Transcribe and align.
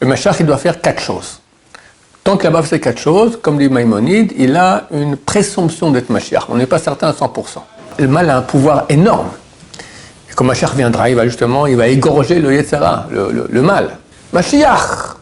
Le 0.00 0.06
Mashiach, 0.06 0.36
il 0.40 0.46
doit 0.46 0.58
faire 0.58 0.80
quatre 0.80 1.00
choses. 1.00 1.40
Tant 2.22 2.36
qu'il 2.36 2.50
n'a 2.50 2.56
pas 2.58 2.62
fait 2.62 2.80
quatre 2.80 2.98
choses, 2.98 3.38
comme 3.40 3.56
dit 3.58 3.68
Maïmonide, 3.68 4.32
il 4.36 4.56
a 4.56 4.86
une 4.90 5.16
présomption 5.16 5.90
d'être 5.90 6.10
Mashiach. 6.10 6.44
On 6.48 6.56
n'est 6.56 6.66
pas 6.66 6.78
certain 6.78 7.08
à 7.08 7.12
100%. 7.12 7.58
Le 7.98 8.08
mal 8.08 8.28
a 8.28 8.38
un 8.38 8.42
pouvoir 8.42 8.84
énorme. 8.88 9.30
Et 10.30 10.34
quand 10.34 10.44
Mashiach 10.44 10.74
viendra, 10.74 11.08
il 11.08 11.16
va 11.16 11.24
justement, 11.24 11.66
il 11.66 11.76
va 11.76 11.88
égorger 11.88 12.38
le 12.40 12.52
Yetzara, 12.52 13.06
le, 13.10 13.46
le 13.48 13.62
mal. 13.62 13.96
Mashiach, 14.32 15.16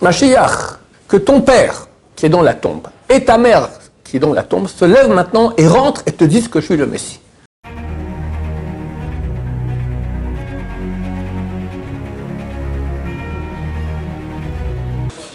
Mashiach, 0.00 0.78
que 1.08 1.16
ton 1.16 1.40
père, 1.40 1.88
qui 2.14 2.26
est 2.26 2.28
dans 2.28 2.42
la 2.42 2.54
tombe, 2.54 2.86
et 3.08 3.24
ta 3.24 3.38
mère, 3.38 3.68
qui 4.04 4.18
est 4.18 4.20
dans 4.20 4.32
la 4.32 4.42
tombe, 4.42 4.68
se 4.68 4.84
lèvent 4.84 5.10
maintenant 5.10 5.52
et 5.56 5.66
rentrent 5.66 6.02
et 6.06 6.12
te 6.12 6.24
disent 6.24 6.48
que 6.48 6.60
je 6.60 6.66
suis 6.66 6.76
le 6.76 6.86
Messie. 6.86 7.20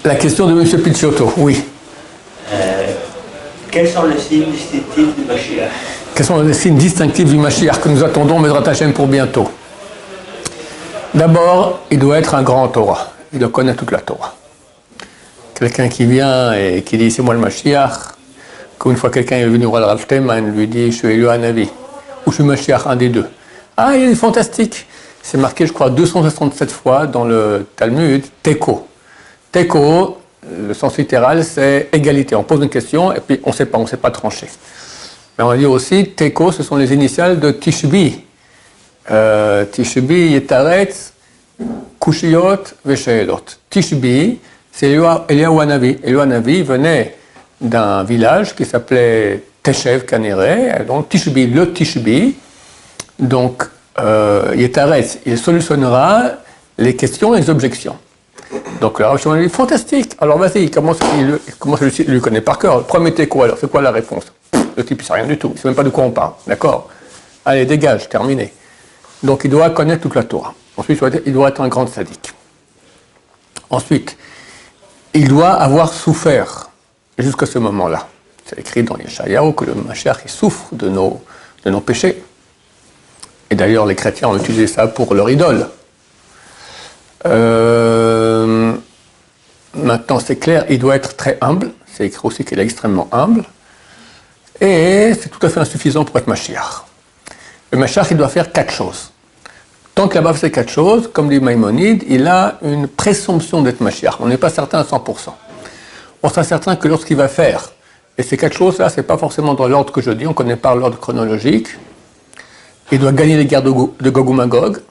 La 0.09 0.15
question 0.15 0.47
de 0.47 0.59
M. 0.59 0.81
Picciotto, 0.81 1.31
oui. 1.37 1.63
Euh, 2.51 2.93
quels 3.69 3.87
sont 3.87 4.05
les 4.07 4.17
signes 4.17 4.49
distinctifs 4.49 5.15
du 5.15 5.23
Mashiach? 5.23 5.69
Quels 6.15 6.25
sont 6.25 6.41
les 6.41 6.53
signes 6.53 6.77
distinctifs 6.77 7.29
du 7.29 7.37
Mashiach 7.37 7.79
que 7.79 7.89
nous 7.89 8.03
attendons, 8.03 8.39
Mesrat 8.39 8.67
Hashem, 8.67 8.91
pour 8.91 9.05
bientôt? 9.05 9.47
D'abord, 11.13 11.81
il 11.91 11.99
doit 11.99 12.17
être 12.17 12.33
un 12.33 12.41
grand 12.41 12.69
Torah. 12.69 13.11
Il 13.31 13.37
doit 13.37 13.49
connaître 13.49 13.77
toute 13.77 13.91
la 13.91 13.99
Torah. 13.99 14.33
Quelqu'un 15.53 15.87
qui 15.89 16.05
vient 16.05 16.53
et 16.53 16.81
qui 16.81 16.97
dit 16.97 17.11
c'est 17.11 17.21
moi 17.21 17.35
le 17.35 17.41
Mashiach, 17.41 18.15
comme 18.79 18.93
une 18.93 18.97
fois 18.97 19.11
quelqu'un 19.11 19.37
est 19.37 19.45
venu 19.45 19.65
voir 19.65 19.79
le 19.79 19.85
Rav 19.85 20.03
lui 20.55 20.65
dit 20.65 20.91
je 20.91 20.97
suis 20.97 21.09
élu 21.09 21.29
à 21.29 21.37
Navi, 21.37 21.69
ou 22.25 22.31
je 22.31 22.37
suis 22.37 22.43
Mashiach, 22.43 22.87
un 22.87 22.95
des 22.95 23.09
deux. 23.09 23.27
Ah, 23.77 23.95
il 23.95 24.09
est 24.09 24.15
fantastique 24.15 24.87
C'est 25.21 25.37
marqué, 25.37 25.67
je 25.67 25.71
crois, 25.71 25.91
267 25.91 26.71
fois 26.71 27.05
dans 27.05 27.25
le 27.25 27.67
Talmud, 27.75 28.23
Teko. 28.41 28.88
Teko, 29.51 30.17
le 30.67 30.73
sens 30.73 30.97
littéral, 30.97 31.43
c'est 31.43 31.89
égalité. 31.91 32.35
On 32.35 32.43
pose 32.43 32.61
une 32.61 32.69
question 32.69 33.13
et 33.13 33.19
puis 33.19 33.39
on 33.43 33.49
ne 33.49 33.55
sait 33.55 33.65
pas, 33.65 33.77
on 33.77 33.83
ne 33.83 33.87
sait 33.87 33.97
pas 33.97 34.11
trancher. 34.11 34.47
Mais 35.37 35.43
on 35.43 35.47
va 35.47 35.57
dire 35.57 35.71
aussi, 35.71 36.09
Teko, 36.09 36.51
ce 36.51 36.63
sont 36.63 36.75
les 36.75 36.93
initiales 36.93 37.39
de 37.39 37.51
Tishbi. 37.51 38.21
Euh, 39.11 39.65
Tishbi, 39.65 40.31
Yetaretz, 40.31 41.13
Kushiot, 41.99 42.63
Vesheelot. 42.85 43.45
Tishbi, 43.69 44.39
c'est 44.71 44.91
Eliyahu 45.29 45.59
Hanavi. 45.61 45.97
Eliyahu 46.03 46.21
Hanavi 46.21 46.61
venait 46.63 47.15
d'un 47.59 48.03
village 48.03 48.55
qui 48.55 48.65
s'appelait 48.65 49.43
Teshev 49.63 50.05
Kanere, 50.05 50.85
donc 50.85 51.09
Tishbi, 51.09 51.47
le 51.47 51.73
Tishbi. 51.73 52.35
Donc, 53.17 53.63
euh, 53.99 54.53
Yetaretz, 54.55 55.19
il 55.25 55.37
solutionnera 55.37 56.31
les 56.77 56.95
questions 56.95 57.35
et 57.35 57.41
les 57.41 57.49
objections. 57.49 57.97
Donc 58.81 58.99
le 58.99 59.05
Rav 59.05 59.21
Shimon 59.21 59.41
dit 59.41 59.49
fantastique. 59.49 60.15
Alors 60.19 60.37
vas-y, 60.37 60.63
il, 60.63 60.71
commence, 60.71 60.97
il 61.17 62.05
lui 62.07 62.21
connaît 62.21 62.41
par 62.41 62.57
cœur? 62.57 62.85
Était 63.05 63.27
quoi 63.27 63.45
alors 63.45 63.57
C'est 63.59 63.69
quoi 63.69 63.81
la 63.81 63.91
réponse? 63.91 64.25
Le 64.75 64.83
type, 64.85 65.01
il 65.01 65.05
sait 65.05 65.13
rien 65.13 65.27
du 65.27 65.37
tout. 65.37 65.51
Il 65.53 65.59
sait 65.59 65.67
même 65.67 65.75
pas 65.75 65.83
de 65.83 65.89
quoi 65.89 66.03
on 66.05 66.11
parle. 66.11 66.33
D'accord? 66.47 66.89
Allez, 67.45 67.65
dégage, 67.65 68.09
terminé. 68.09 68.53
Donc 69.23 69.41
il 69.43 69.49
doit 69.49 69.69
connaître 69.71 70.01
toute 70.03 70.15
la 70.15 70.23
Torah. 70.23 70.53
Ensuite, 70.77 71.03
il 71.25 71.33
doit 71.33 71.49
être 71.49 71.61
un 71.61 71.67
grand 71.67 71.87
sadique. 71.87 72.31
Ensuite, 73.69 74.17
il 75.13 75.27
doit 75.27 75.51
avoir 75.51 75.93
souffert 75.93 76.69
jusqu'à 77.17 77.45
ce 77.45 77.59
moment-là. 77.59 78.07
C'est 78.45 78.59
écrit 78.59 78.83
dans 78.83 78.97
Yeshayahu 78.97 79.53
que 79.53 79.65
le 79.65 79.75
Mashiach 79.75 80.17
il 80.25 80.31
souffre 80.31 80.67
de 80.71 80.89
nos, 80.89 81.21
de 81.65 81.69
nos 81.69 81.81
péchés. 81.81 82.23
Et 83.49 83.55
d'ailleurs, 83.55 83.85
les 83.85 83.95
chrétiens 83.95 84.29
ont 84.29 84.37
utilisé 84.37 84.67
ça 84.67 84.87
pour 84.87 85.13
leur 85.13 85.29
idole. 85.29 85.67
Euh, 87.25 88.73
maintenant, 89.73 90.19
c'est 90.19 90.37
clair, 90.37 90.65
il 90.69 90.79
doit 90.79 90.95
être 90.95 91.15
très 91.15 91.37
humble. 91.41 91.71
C'est 91.85 92.05
écrit 92.05 92.21
aussi 92.23 92.45
qu'il 92.45 92.59
est 92.59 92.63
extrêmement 92.63 93.07
humble. 93.11 93.43
Et 94.61 95.13
c'est 95.19 95.29
tout 95.29 95.45
à 95.45 95.49
fait 95.49 95.59
insuffisant 95.59 96.03
pour 96.03 96.17
être 96.17 96.27
Mashiach. 96.27 96.85
Le 97.71 97.77
Mashiach, 97.77 98.07
il 98.11 98.17
doit 98.17 98.29
faire 98.29 98.51
quatre 98.51 98.73
choses. 98.73 99.11
Tant 99.95 100.07
qu'il 100.07 100.17
a 100.19 100.21
pas 100.21 100.33
fait 100.33 100.51
quatre 100.51 100.69
choses, 100.69 101.09
comme 101.11 101.29
dit 101.29 101.39
Maïmonide, 101.39 102.03
il 102.07 102.27
a 102.27 102.57
une 102.61 102.87
présomption 102.87 103.61
d'être 103.61 103.81
Mashiach. 103.81 104.15
On 104.19 104.27
n'est 104.27 104.37
pas 104.37 104.49
certain 104.49 104.79
à 104.79 104.83
100%. 104.83 105.29
On 106.23 106.29
sera 106.29 106.43
certain 106.43 106.75
que 106.75 106.87
lorsqu'il 106.87 107.17
va 107.17 107.27
faire, 107.27 107.71
et 108.17 108.23
ces 108.23 108.35
quatre 108.37 108.55
choses-là, 108.55 108.89
ce 108.89 108.97
n'est 108.97 109.03
pas 109.03 109.17
forcément 109.17 109.53
dans 109.53 109.67
l'ordre 109.67 109.93
que 109.93 110.01
je 110.01 110.11
dis, 110.11 110.27
on 110.27 110.33
connaît 110.33 110.57
pas 110.57 110.75
l'ordre 110.75 110.99
chronologique, 110.99 111.67
il 112.91 112.99
doit 112.99 113.11
gagner 113.11 113.37
les 113.37 113.45
guerres 113.45 113.63
de, 113.63 113.71
de 113.71 114.09
Gog 114.09 114.29
ou 114.29 114.33
Magog. 114.33 114.81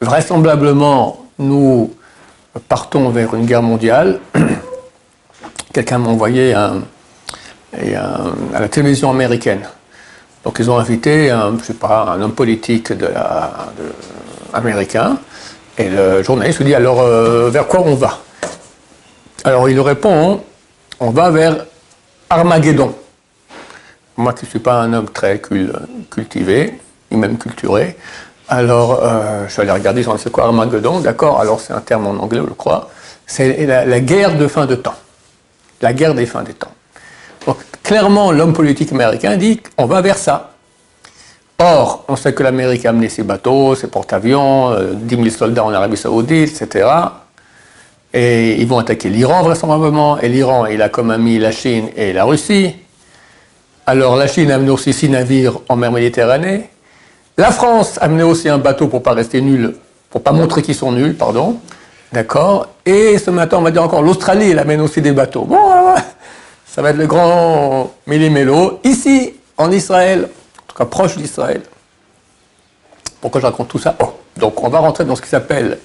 Vraisemblablement, 0.00 1.23
nous 1.38 1.94
partons 2.68 3.10
vers 3.10 3.34
une 3.34 3.46
guerre 3.46 3.62
mondiale. 3.62 4.20
Quelqu'un 5.72 5.98
m'a 5.98 6.08
envoyé 6.08 6.54
à 6.54 6.74
la 7.72 8.68
télévision 8.68 9.10
américaine. 9.10 9.66
Donc 10.44 10.58
ils 10.58 10.70
ont 10.70 10.78
invité 10.78 11.30
un, 11.30 11.56
homme 12.20 12.32
politique 12.32 12.92
américain. 14.52 15.18
Et 15.76 15.88
le 15.88 16.22
journaliste 16.22 16.58
lui 16.58 16.66
dit 16.66 16.74
alors 16.74 17.00
euh, 17.00 17.50
vers 17.50 17.66
quoi 17.66 17.80
on 17.80 17.94
va? 17.94 18.20
Alors 19.42 19.68
il 19.68 19.80
répond 19.80 20.40
on 21.00 21.10
va 21.10 21.30
vers 21.30 21.66
Armageddon. 22.30 22.94
Moi 24.16 24.32
qui 24.32 24.44
ne 24.44 24.50
suis 24.50 24.60
pas 24.60 24.80
un 24.80 24.92
homme 24.92 25.08
très 25.08 25.40
cultivé, 26.10 26.78
ni 27.10 27.16
même 27.16 27.36
culturé, 27.36 27.96
alors, 28.48 29.00
euh, 29.02 29.46
je 29.46 29.52
suis 29.52 29.62
allé 29.62 29.70
regarder, 29.70 30.04
c'est 30.18 30.30
quoi 30.30 30.44
Armageddon, 30.44 31.00
d'accord, 31.00 31.40
alors 31.40 31.60
c'est 31.60 31.72
un 31.72 31.80
terme 31.80 32.06
en 32.06 32.22
anglais, 32.22 32.40
je 32.46 32.52
crois. 32.52 32.90
C'est 33.26 33.64
la, 33.66 34.00
guerre 34.00 34.36
de 34.36 34.46
fin 34.46 34.66
de 34.66 34.74
temps. 34.74 34.94
La 35.80 35.94
guerre 35.94 36.14
des 36.14 36.26
fins 36.26 36.42
des 36.42 36.52
temps. 36.52 36.72
Donc, 37.46 37.56
clairement, 37.82 38.32
l'homme 38.32 38.52
politique 38.52 38.92
américain 38.92 39.36
dit 39.36 39.60
qu'on 39.76 39.86
va 39.86 40.02
vers 40.02 40.18
ça. 40.18 40.50
Or, 41.58 42.04
on 42.08 42.16
sait 42.16 42.34
que 42.34 42.42
l'Amérique 42.42 42.84
a 42.84 42.90
amené 42.90 43.08
ses 43.08 43.22
bateaux, 43.22 43.74
ses 43.74 43.86
porte-avions, 43.86 44.74
10 44.92 45.14
euh, 45.14 45.22
000 45.22 45.30
soldats 45.30 45.64
en 45.64 45.72
Arabie 45.72 45.96
Saoudite, 45.96 46.60
etc. 46.60 46.88
Et 48.12 48.60
ils 48.60 48.66
vont 48.66 48.78
attaquer 48.78 49.08
l'Iran 49.08 49.42
vraisemblablement. 49.42 50.18
Et 50.18 50.28
l'Iran, 50.28 50.66
il 50.66 50.82
a 50.82 50.90
comme 50.90 51.10
ami 51.10 51.38
la 51.38 51.52
Chine 51.52 51.88
et 51.96 52.12
la 52.12 52.24
Russie. 52.24 52.74
Alors, 53.86 54.16
la 54.16 54.26
Chine 54.26 54.50
a 54.50 54.56
amené 54.56 54.70
aussi 54.70 54.92
six 54.92 55.08
navires 55.08 55.60
en 55.68 55.76
mer 55.76 55.92
Méditerranée. 55.92 56.68
La 57.36 57.50
France 57.50 57.98
a 57.98 58.04
amené 58.04 58.22
aussi 58.22 58.48
un 58.48 58.58
bateau 58.58 58.86
pour 58.86 59.02
pas 59.02 59.12
rester 59.12 59.40
nul, 59.40 59.74
pour 60.10 60.22
pas 60.22 60.32
montrer 60.32 60.62
qu'ils 60.62 60.74
sont 60.76 60.92
nuls, 60.92 61.16
pardon. 61.16 61.58
D'accord 62.12 62.68
Et 62.86 63.18
ce 63.18 63.30
matin, 63.30 63.56
on 63.58 63.62
va 63.62 63.72
dire 63.72 63.82
encore, 63.82 64.02
l'Australie, 64.02 64.50
elle 64.50 64.58
amène 64.60 64.80
aussi 64.80 65.02
des 65.02 65.10
bateaux. 65.10 65.44
Bon, 65.44 65.58
ça 66.64 66.80
va 66.80 66.90
être 66.90 66.96
le 66.96 67.06
grand 67.08 67.92
méli-mélo. 68.06 68.78
Ici, 68.84 69.34
en 69.56 69.72
Israël, 69.72 70.28
en 70.28 70.62
tout 70.68 70.76
cas 70.76 70.84
proche 70.84 71.16
d'Israël. 71.16 71.62
Pourquoi 73.20 73.40
je 73.40 73.46
raconte 73.46 73.68
tout 73.68 73.78
ça? 73.80 73.96
Oh, 74.00 74.12
Donc, 74.36 74.62
on 74.62 74.68
va 74.68 74.78
rentrer 74.78 75.04
dans 75.04 75.16
ce 75.16 75.22
qui 75.22 75.28
s'appelle 75.28 75.78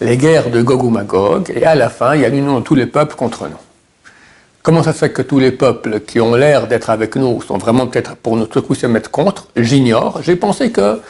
les 0.00 0.16
guerres 0.16 0.48
de 0.48 0.62
Gog 0.62 0.82
ou 0.84 0.90
Magog, 0.90 1.52
et 1.54 1.64
à 1.64 1.74
la 1.74 1.90
fin, 1.90 2.14
il 2.14 2.22
y 2.22 2.24
a 2.24 2.28
l'union 2.30 2.60
de 2.60 2.64
tous 2.64 2.74
les 2.76 2.86
peuples 2.86 3.16
contre 3.16 3.44
nous. 3.48 3.56
Comment 4.68 4.82
ça 4.82 4.92
se 4.92 4.98
fait 4.98 5.08
que 5.08 5.22
tous 5.22 5.38
les 5.38 5.50
peuples 5.50 6.00
qui 6.00 6.20
ont 6.20 6.34
l'air 6.34 6.66
d'être 6.66 6.90
avec 6.90 7.16
nous 7.16 7.40
sont 7.40 7.56
vraiment 7.56 7.86
peut-être 7.86 8.16
pour 8.16 8.36
notre 8.36 8.60
coup 8.60 8.74
se 8.74 8.86
mettre 8.86 9.10
contre? 9.10 9.48
J'ignore. 9.56 10.20
J'ai 10.22 10.36
pensé 10.36 10.70
que 10.70 11.00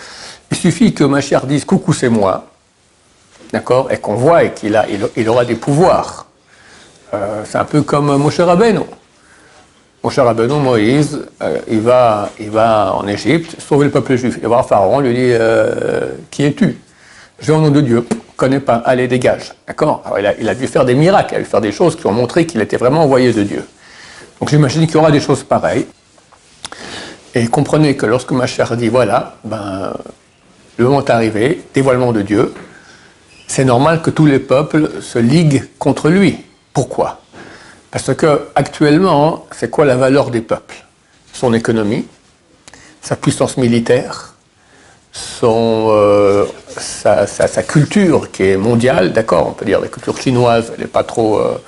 il 0.53 0.57
suffit 0.57 0.95
que 0.95 1.03
ma 1.03 1.21
chère 1.21 1.45
dise 1.45 1.65
coucou 1.65 1.93
c'est 1.93 2.09
moi, 2.09 2.47
d'accord, 3.53 3.91
et 3.91 3.97
qu'on 3.97 4.15
voit 4.15 4.45
et 4.45 4.53
qu'il 4.53 5.29
aura 5.29 5.45
des 5.45 5.57
pouvoirs. 5.57 6.27
Euh, 7.13 7.43
c'est 7.45 7.59
un 7.59 7.65
peu 7.65 7.83
comme 7.83 8.17
Moshe 8.17 8.39
Rabbeinu. 8.39 8.83
Moshe 10.05 10.21
Rabbeinu, 10.21 10.55
Moïse, 10.61 11.27
euh, 11.43 11.59
il, 11.67 11.81
va, 11.81 12.31
il 12.39 12.51
va 12.51 12.95
en 12.95 13.09
Égypte 13.09 13.61
sauver 13.61 13.87
le 13.87 13.91
peuple 13.91 14.15
juif. 14.15 14.35
Il 14.37 14.43
va 14.43 14.49
voir 14.51 14.69
Pharaon, 14.69 15.01
lui 15.01 15.15
dit 15.15 15.33
euh, 15.33 16.13
Qui 16.31 16.45
es-tu? 16.45 16.79
Je 17.41 17.47
vais 17.51 17.59
au 17.59 17.61
nom 17.61 17.71
de 17.73 17.81
Dieu 17.81 18.07
connaît 18.39 18.61
pas, 18.61 18.77
allez, 18.77 19.09
dégage. 19.09 19.53
D'accord 19.67 20.03
il 20.19 20.25
a, 20.25 20.35
il 20.39 20.49
a, 20.49 20.55
dû 20.55 20.67
faire 20.69 20.87
des 20.87 20.95
miracles, 20.95 21.35
il 21.35 21.37
a 21.37 21.41
dû 21.41 21.45
faire 21.45 21.61
des 21.61 21.73
choses 21.73 21.97
qui 21.97 22.07
ont 22.07 22.13
montré 22.13 22.47
qu'il 22.47 22.61
était 22.63 22.79
vraiment 22.79 23.03
envoyé 23.03 23.33
de 23.33 23.43
Dieu. 23.43 23.67
Donc 24.41 24.49
j'imagine 24.49 24.87
qu'il 24.87 24.95
y 24.95 24.99
aura 24.99 25.11
des 25.11 25.21
choses 25.21 25.43
pareilles. 25.43 25.87
Et 27.35 27.49
comprenez 27.49 27.97
que 27.97 28.07
lorsque 28.07 28.31
ma 28.31 28.47
chère 28.47 28.77
dit 28.77 28.89
voilà, 28.89 29.35
ben, 29.45 29.93
le 30.79 30.85
moment 30.85 31.05
est 31.05 31.11
arrivé, 31.11 31.65
dévoilement 31.75 32.13
de 32.13 32.23
Dieu, 32.23 32.55
c'est 33.49 33.65
normal 33.65 34.03
que 34.03 34.11
tous 34.11 34.27
les 34.27 34.39
peuples 34.39 35.03
se 35.03 35.19
liguent 35.19 35.69
contre 35.79 36.09
lui. 36.09 36.39
Pourquoi? 36.73 37.21
Parce 37.91 38.15
que 38.15 38.49
actuellement, 38.55 39.47
c'est 39.51 39.69
quoi 39.69 39.85
la 39.85 39.97
valeur 39.97 40.31
des 40.31 40.43
peuples? 40.43 40.85
Son 41.33 41.53
économie, 41.55 42.07
sa 43.03 43.17
puissance 43.17 43.57
militaire, 43.57 44.35
son, 45.13 45.89
euh, 45.91 46.45
sa, 46.81 47.63
culture 47.63 48.31
qui 48.31 48.45
est 48.45 48.57
mondiale, 48.57 49.13
d'accord, 49.13 49.49
on 49.49 49.53
peut 49.53 49.65
dire 49.65 49.81
la 49.81 49.89
culture 49.89 50.17
chinoise, 50.19 50.73
elle 50.75 50.83
n'est 50.83 50.87
pas 50.87 51.05
trop 51.05 51.39
euh, 51.39 51.63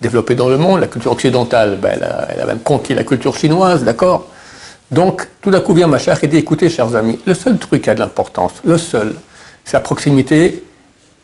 développée 0.00 0.34
dans 0.34 0.48
le 0.48 0.56
monde, 0.56 0.80
la 0.80 0.86
culture 0.86 1.12
occidentale, 1.12 1.78
ben, 1.80 1.98
elle, 2.30 2.40
a, 2.40 2.46
même 2.46 2.60
conquis 2.60 2.94
la 2.94 3.04
culture 3.04 3.36
chinoise, 3.36 3.84
d'accord 3.84 4.26
Donc, 4.90 5.28
tout 5.40 5.50
d'un 5.50 5.60
coup 5.60 5.74
vient 5.74 5.86
ma 5.86 5.98
chère 5.98 6.22
et 6.22 6.26
dit, 6.26 6.36
écoutez, 6.36 6.68
chers 6.70 6.94
amis, 6.94 7.18
le 7.26 7.34
seul 7.34 7.58
truc 7.58 7.82
qui 7.82 7.90
a 7.90 7.94
de 7.94 8.00
l'importance, 8.00 8.52
le 8.64 8.78
seul, 8.78 9.14
c'est 9.64 9.76
la 9.76 9.80
proximité 9.80 10.64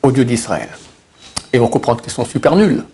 au 0.03 0.11
Dieu 0.13 0.25
d'Israël. 0.25 0.69
ils 1.53 1.61
vont 1.61 1.69
comprendre 1.69 2.03
qu'ils 2.03 2.13
sont 2.13 2.25
super 2.25 2.57
nuls. 2.57 2.85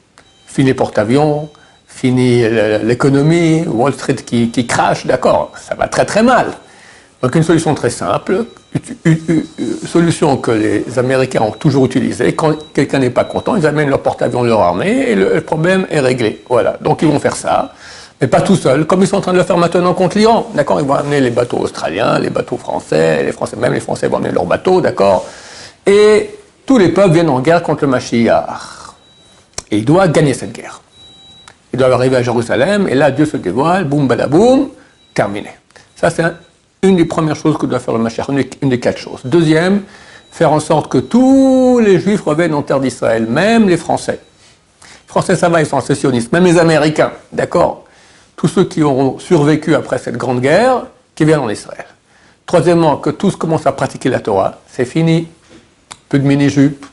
Fini 0.46 0.74
porte-avions, 0.74 1.48
fini 1.86 2.42
l'économie, 2.82 3.64
Wall 3.66 3.92
Street 3.94 4.16
qui, 4.16 4.50
qui 4.50 4.66
crache, 4.66 5.06
d'accord, 5.06 5.52
ça 5.56 5.74
va 5.74 5.88
très 5.88 6.04
très 6.04 6.22
mal. 6.22 6.52
Donc 7.22 7.34
une 7.34 7.42
solution 7.42 7.74
très 7.74 7.90
simple, 7.90 8.46
une, 9.04 9.44
solution 9.86 10.38
que 10.38 10.52
les 10.52 10.98
Américains 10.98 11.42
ont 11.42 11.50
toujours 11.50 11.84
utilisée. 11.84 12.34
Quand 12.34 12.72
quelqu'un 12.72 12.98
n'est 12.98 13.10
pas 13.10 13.24
content, 13.24 13.56
ils 13.56 13.66
amènent 13.66 13.90
leur 13.90 14.00
porte-avions, 14.00 14.42
leur 14.42 14.60
armée, 14.60 15.10
et 15.10 15.14
le, 15.14 15.40
problème 15.42 15.86
est 15.90 16.00
réglé. 16.00 16.42
Voilà. 16.48 16.78
Donc 16.80 17.02
ils 17.02 17.08
vont 17.08 17.18
faire 17.18 17.36
ça, 17.36 17.74
mais 18.20 18.26
pas 18.26 18.40
tout 18.40 18.56
seuls, 18.56 18.86
comme 18.86 19.02
ils 19.02 19.06
sont 19.06 19.18
en 19.18 19.20
train 19.20 19.32
de 19.32 19.38
le 19.38 19.44
faire 19.44 19.58
maintenant 19.58 19.92
contre 19.92 20.16
l'Iran. 20.16 20.50
D'accord 20.54 20.80
Ils 20.80 20.86
vont 20.86 20.94
amener 20.94 21.20
les 21.20 21.30
bateaux 21.30 21.58
australiens, 21.58 22.18
les 22.18 22.30
bateaux 22.30 22.56
français, 22.56 23.22
les 23.22 23.32
Français, 23.32 23.56
même 23.56 23.74
les 23.74 23.80
Français 23.80 24.08
vont 24.08 24.16
amener 24.16 24.32
leurs 24.32 24.46
bateaux, 24.46 24.80
d'accord 24.80 25.26
Et 25.86 26.30
tous 26.64 26.78
les 26.78 26.88
peuples 26.88 27.12
viennent 27.12 27.28
en 27.28 27.40
guerre 27.40 27.62
contre 27.62 27.84
le 27.84 27.90
Mashiach. 27.90 28.94
Et 29.70 29.78
il 29.78 29.84
doit 29.84 30.08
gagner 30.08 30.32
cette 30.32 30.52
guerre. 30.52 30.80
Ils 31.74 31.78
doivent 31.78 31.92
arriver 31.92 32.16
à 32.16 32.22
Jérusalem, 32.22 32.88
et 32.88 32.94
là 32.94 33.10
Dieu 33.10 33.26
se 33.26 33.36
dévoile, 33.36 33.84
boum, 33.84 34.08
badaboum, 34.08 34.70
terminé. 35.12 35.50
Ça, 35.94 36.08
c'est 36.08 36.22
un, 36.22 36.34
une 36.82 36.96
des 36.96 37.04
premières 37.04 37.36
choses 37.36 37.58
que 37.58 37.66
doit 37.66 37.78
faire 37.78 37.94
le 37.94 38.00
Mashiach, 38.00 38.26
une 38.62 38.68
des 38.68 38.80
quatre 38.80 38.98
choses. 38.98 39.20
Deuxième, 39.24 39.82
faire 40.30 40.52
en 40.52 40.60
sorte 40.60 40.90
que 40.90 40.98
tous 40.98 41.78
les 41.78 42.00
Juifs 42.00 42.22
reviennent 42.22 42.54
en 42.54 42.62
terre 42.62 42.80
d'Israël, 42.80 43.26
même 43.26 43.68
les 43.68 43.76
Français. 43.76 44.20
Les 44.82 45.08
Français, 45.08 45.36
ça 45.36 45.48
va, 45.48 45.60
ils 45.60 45.66
sont 45.66 45.80
sécessionnistes, 45.80 46.32
même 46.32 46.44
les 46.44 46.58
Américains, 46.58 47.12
d'accord? 47.32 47.84
Tous 48.36 48.48
ceux 48.48 48.64
qui 48.64 48.82
auront 48.82 49.18
survécu 49.18 49.74
après 49.74 49.98
cette 49.98 50.16
grande 50.16 50.40
guerre, 50.40 50.86
qui 51.14 51.24
viennent 51.24 51.40
en 51.40 51.50
Israël. 51.50 51.84
Troisièmement, 52.46 52.96
que 52.96 53.10
tous 53.10 53.36
commencent 53.36 53.66
à 53.66 53.72
pratiquer 53.72 54.08
la 54.08 54.20
Torah, 54.20 54.58
c'est 54.66 54.86
fini. 54.86 55.28
Plus 56.08 56.18
de 56.18 56.26
mini-jupes, 56.26 56.86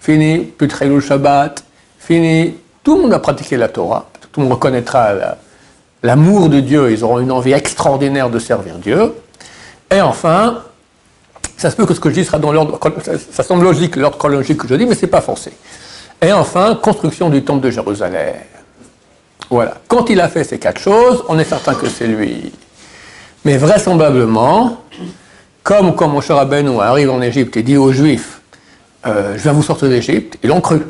fini, 0.00 0.38
plus 0.38 0.68
de 0.68 1.00
Shabbat, 1.00 1.64
fini. 1.98 2.54
Tout 2.84 2.96
le 2.96 3.02
monde 3.02 3.12
a 3.12 3.18
pratiqué 3.18 3.56
la 3.56 3.68
Torah, 3.68 4.08
tout 4.32 4.40
le 4.40 4.44
monde 4.44 4.54
reconnaîtra 4.54 5.12
l'amour 6.02 6.48
de 6.48 6.60
Dieu, 6.60 6.90
ils 6.90 7.04
auront 7.04 7.18
une 7.18 7.32
envie 7.32 7.52
extraordinaire 7.52 8.30
de 8.30 8.38
servir 8.38 8.76
Dieu. 8.76 9.12
Et 9.92 10.00
enfin, 10.00 10.62
ça 11.56 11.70
se 11.70 11.76
peut 11.76 11.84
que 11.84 11.94
ce 11.94 12.00
que 12.00 12.08
je 12.08 12.14
dis 12.14 12.24
sera 12.24 12.38
dans 12.38 12.52
l'ordre, 12.52 12.78
ça, 13.30 13.42
semble 13.42 13.64
logique, 13.64 13.96
l'ordre 13.96 14.16
chronologique 14.16 14.58
que 14.58 14.68
je 14.68 14.74
dis, 14.74 14.86
mais 14.86 14.94
ce 14.94 15.02
n'est 15.02 15.10
pas 15.10 15.20
forcé. 15.20 15.52
Et 16.20 16.32
enfin, 16.32 16.78
construction 16.80 17.28
du 17.28 17.44
temple 17.44 17.60
de 17.60 17.70
Jérusalem. 17.70 18.34
Voilà. 19.50 19.74
Quand 19.88 20.08
il 20.08 20.20
a 20.20 20.28
fait 20.28 20.44
ces 20.44 20.58
quatre 20.58 20.80
choses, 20.80 21.22
on 21.28 21.38
est 21.38 21.44
certain 21.44 21.74
que 21.74 21.88
c'est 21.88 22.06
lui. 22.06 22.52
Mais 23.44 23.58
vraisemblablement, 23.58 24.82
comme 25.62 25.94
quand 25.94 26.08
mon 26.08 26.20
cher 26.20 26.36
Rabbeinu 26.36 26.80
arrive 26.80 27.10
en 27.10 27.20
Égypte 27.20 27.56
et 27.56 27.62
dit 27.62 27.76
aux 27.76 27.92
Juifs, 27.92 28.40
euh, 29.04 29.34
je 29.36 29.42
viens 29.42 29.52
vous 29.52 29.62
sortir 29.62 29.88
d'Égypte, 29.88 30.38
ils 30.42 30.48
l'ont 30.48 30.60
cru. 30.60 30.80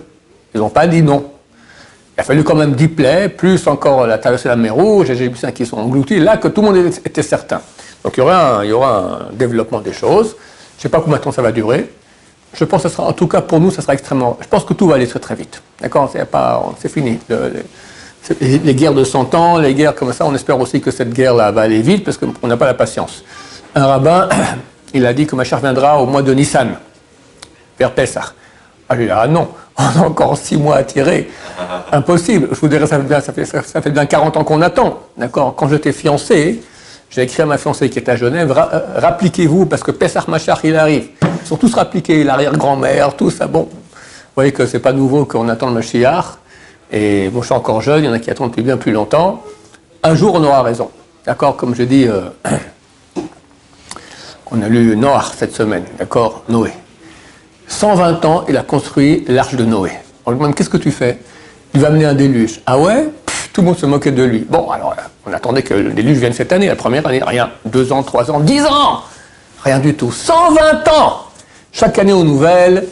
Ils 0.55 0.61
n'ont 0.61 0.69
pas 0.69 0.87
dit 0.87 1.03
non. 1.03 1.31
Il 2.17 2.21
a 2.21 2.25
fallu 2.25 2.45
quand 2.45 2.55
même 2.55 2.75
dix 2.75 2.89
plaies, 2.89 3.31
plus 3.31 3.67
encore 3.67 4.07
la 4.07 4.19
traversée 4.19 4.45
de 4.45 4.51
la 4.51 4.57
mer 4.57 4.75
Rouge, 4.75 5.09
les 5.09 5.15
Égyptiens 5.15 5.51
qui 5.51 5.65
sont 5.65 5.79
engloutis, 5.79 6.21
là 6.21 6.37
que 6.37 6.49
tout 6.49 6.61
le 6.61 6.69
monde 6.69 6.93
était 7.05 7.23
certain. 7.23 7.63
Donc 8.05 8.17
il 8.17 8.21
y 8.21 8.23
aura 8.23 8.59
un, 8.59 8.65
il 8.65 8.71
y 8.71 8.73
aura 8.73 8.99
un 9.31 9.33
développement 9.33 9.81
des 9.81 9.93
choses. 9.93 10.37
Je 10.77 10.79
ne 10.79 10.83
sais 10.83 10.89
pas 10.89 11.01
combien 11.01 11.19
de 11.19 11.23
temps 11.23 11.33
ça 11.33 11.43
va 11.43 11.53
durer. 11.53 11.89
Je 12.55 12.65
pense 12.65 12.83
que 12.83 12.89
ça 12.89 12.97
sera, 12.97 13.09
en 13.09 13.13
tout 13.13 13.29
cas 13.29 13.41
pour 13.41 13.61
nous, 13.61 13.71
ça 13.71 13.83
sera 13.83 13.95
extrêmement. 13.95 14.37
Je 14.41 14.49
pense 14.49 14.65
que 14.65 14.75
tout 14.75 14.87
va 14.87 14.97
aller 14.97 15.07
très 15.07 15.21
très 15.21 15.35
vite. 15.35 15.63
D'accord? 15.81 16.11
C'est 16.13 16.25
pas, 16.25 16.63
c'est 16.79 16.91
fini. 16.91 17.19
les, 18.41 18.75
guerres 18.75 18.93
de 18.93 19.05
100 19.05 19.35
ans, 19.35 19.59
les 19.59 19.75
guerres 19.75 19.95
comme 19.95 20.13
ça, 20.13 20.27
on 20.27 20.35
espère 20.35 20.61
aussi 20.61 20.81
que 20.81 20.91
cette 20.91 21.13
guerre-là 21.13 21.51
va 21.51 21.63
aller 21.63 21.81
vite 21.81 22.05
parce 22.05 22.19
qu'on 22.19 22.47
n'a 22.47 22.57
pas 22.57 22.67
la 22.67 22.75
patience. 22.75 23.25
Un 23.75 23.87
rabbin, 23.87 24.29
il 24.95 25.07
a 25.07 25.15
dit 25.15 25.27
que 25.27 25.35
ma 25.35 25.45
chère 25.45 25.61
viendra 25.61 25.99
au 26.03 26.07
mois 26.07 26.23
de 26.23 26.35
Nissan, 26.35 26.77
vers 27.79 27.93
Pessah. 27.93 28.35
Ah, 28.89 28.95
lui, 28.95 29.09
ah 29.09 29.27
non, 29.27 29.49
on 29.79 30.03
a 30.03 30.05
encore 30.05 30.37
six 30.37 30.59
mois 30.59 30.77
à 30.77 30.85
tirer. 30.85 31.31
Impossible. 31.93 32.49
Je 32.53 32.61
vous 32.61 32.69
dirais, 32.69 32.87
ça 32.87 32.99
fait 32.99 33.05
bien, 33.05 33.21
ça 33.21 33.33
fait, 33.33 33.47
ça 33.47 33.81
fait 33.81 33.91
bien 33.91 34.05
40 34.05 34.37
ans 34.37 34.45
qu'on 34.45 34.61
attend. 34.61 34.99
D'accord? 35.17 35.55
Quand 35.57 35.69
j'étais 35.69 35.93
fiancé, 35.93 36.61
j'ai 37.13 37.23
écrit 37.23 37.43
à 37.43 37.47
ma 37.47 37.59
fiancée 37.59 37.91
qui 37.91 37.99
est 37.99 38.09
à 38.09 38.17
Genève, 38.17 38.51
euh, 38.57 38.81
rappliquez-vous, 38.97 39.67
parce 39.67 39.83
que 39.83 39.91
Pessah 39.91 40.25
Machar, 40.29 40.59
il 40.65 40.75
arrive. 40.77 41.09
Ils 41.43 41.47
sont 41.47 41.59
tous 41.59 41.75
rappliqués, 41.75 42.25
l'arrière-grand-mère, 42.25 43.15
tout 43.17 43.31
ça. 43.31 43.47
Bon, 43.47 43.69
vous 43.71 44.35
voyez 44.35 44.51
que 44.53 44.65
c'est 44.65 44.79
pas 44.79 44.95
nouveau 44.95 45.27
qu'on 45.27 45.51
attend 45.51 45.67
le 45.67 45.75
Mashiach. 45.75 46.25
Et 46.91 47.29
bon, 47.29 47.43
je 47.43 47.47
suis 47.47 47.55
encore 47.55 47.83
jeune, 47.83 48.05
il 48.05 48.07
y 48.07 48.09
en 48.09 48.15
a 48.15 48.19
qui 48.19 48.31
attendent 48.31 48.49
depuis 48.49 48.63
bien 48.63 48.79
plus 48.79 48.93
longtemps. 48.93 49.43
Un 50.03 50.15
jour, 50.15 50.35
on 50.37 50.43
aura 50.43 50.63
raison. 50.63 50.91
D'accord 51.27 51.57
Comme 51.57 51.75
je 51.75 51.83
dis, 51.83 52.09
euh, 52.09 52.23
on 54.51 54.63
a 54.63 54.69
lu 54.69 54.97
Noir 54.97 55.35
cette 55.37 55.55
semaine, 55.55 55.85
d'accord 55.99 56.45
Noé. 56.49 56.73
120 57.69 58.25
ans, 58.25 58.45
il 58.49 58.57
a 58.57 58.63
construit 58.63 59.25
l'arche 59.29 59.55
de 59.55 59.67
Noé. 59.67 59.91
On 60.25 60.31
lui 60.31 60.39
demande, 60.39 60.55
qu'est-ce 60.55 60.71
que 60.71 60.79
tu 60.79 60.91
fais? 60.91 61.19
Il 61.75 61.81
va 61.81 61.89
amener 61.89 62.07
un 62.07 62.15
déluge. 62.15 62.63
Ah 62.65 62.79
ouais? 62.79 63.09
Tout 63.53 63.61
le 63.61 63.67
monde 63.67 63.79
se 63.79 63.87
moquait 63.87 64.13
de 64.13 64.23
lui. 64.23 64.47
Bon, 64.49 64.71
alors 64.71 64.95
on 65.27 65.33
attendait 65.33 65.63
que 65.63 65.75
le 65.75 65.91
déluge 65.91 66.19
vienne 66.19 66.33
cette 66.33 66.53
année, 66.53 66.69
la 66.69 66.77
première 66.77 67.07
année, 67.07 67.21
rien. 67.25 67.51
Deux 67.65 67.93
ans, 67.93 68.03
trois 68.03 68.31
ans, 68.31 68.41
dix 68.41 68.65
ans 68.65 69.03
Rien 69.63 69.79
du 69.79 69.95
tout. 69.95 70.11
120 70.11 70.89
ans 70.89 71.27
Chaque 71.71 71.99
année 71.99 72.13
aux 72.13 72.25
nouvelles, 72.25 72.89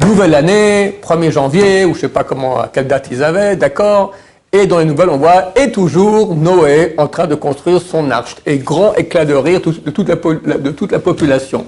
nouvelle 0.00 0.34
année, 0.34 0.98
1er 1.02 1.30
janvier, 1.30 1.84
ou 1.84 1.90
je 1.90 1.98
ne 1.98 2.00
sais 2.02 2.08
pas 2.08 2.24
comment, 2.24 2.60
à 2.60 2.68
quelle 2.68 2.86
date 2.86 3.08
ils 3.10 3.22
avaient, 3.22 3.56
d'accord 3.56 4.12
Et 4.52 4.66
dans 4.66 4.78
les 4.78 4.84
nouvelles, 4.84 5.10
on 5.10 5.18
voit, 5.18 5.52
et 5.56 5.70
toujours 5.70 6.34
Noé 6.34 6.94
en 6.96 7.08
train 7.08 7.26
de 7.26 7.34
construire 7.34 7.82
son 7.82 8.10
arche. 8.10 8.36
Et 8.46 8.58
grand 8.58 8.94
éclat 8.94 9.24
de 9.24 9.34
rire 9.34 9.60
de 9.60 9.90
toute 10.70 10.92
la, 10.92 10.98
population. 10.98 11.66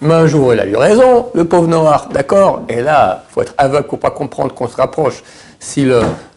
Mais 0.00 0.14
un 0.14 0.26
jour, 0.26 0.54
il 0.54 0.60
a 0.60 0.66
eu 0.66 0.76
raison, 0.76 1.26
le 1.34 1.44
pauvre 1.44 1.68
Noir, 1.68 2.08
d'accord 2.12 2.62
Et 2.68 2.80
là, 2.80 3.24
il 3.28 3.32
faut 3.34 3.42
être 3.42 3.54
aveugle 3.58 3.86
pour 3.86 3.98
pas 4.00 4.10
comprendre 4.10 4.54
qu'on 4.54 4.66
se 4.66 4.76
rapproche. 4.76 5.22
Si 5.62 5.86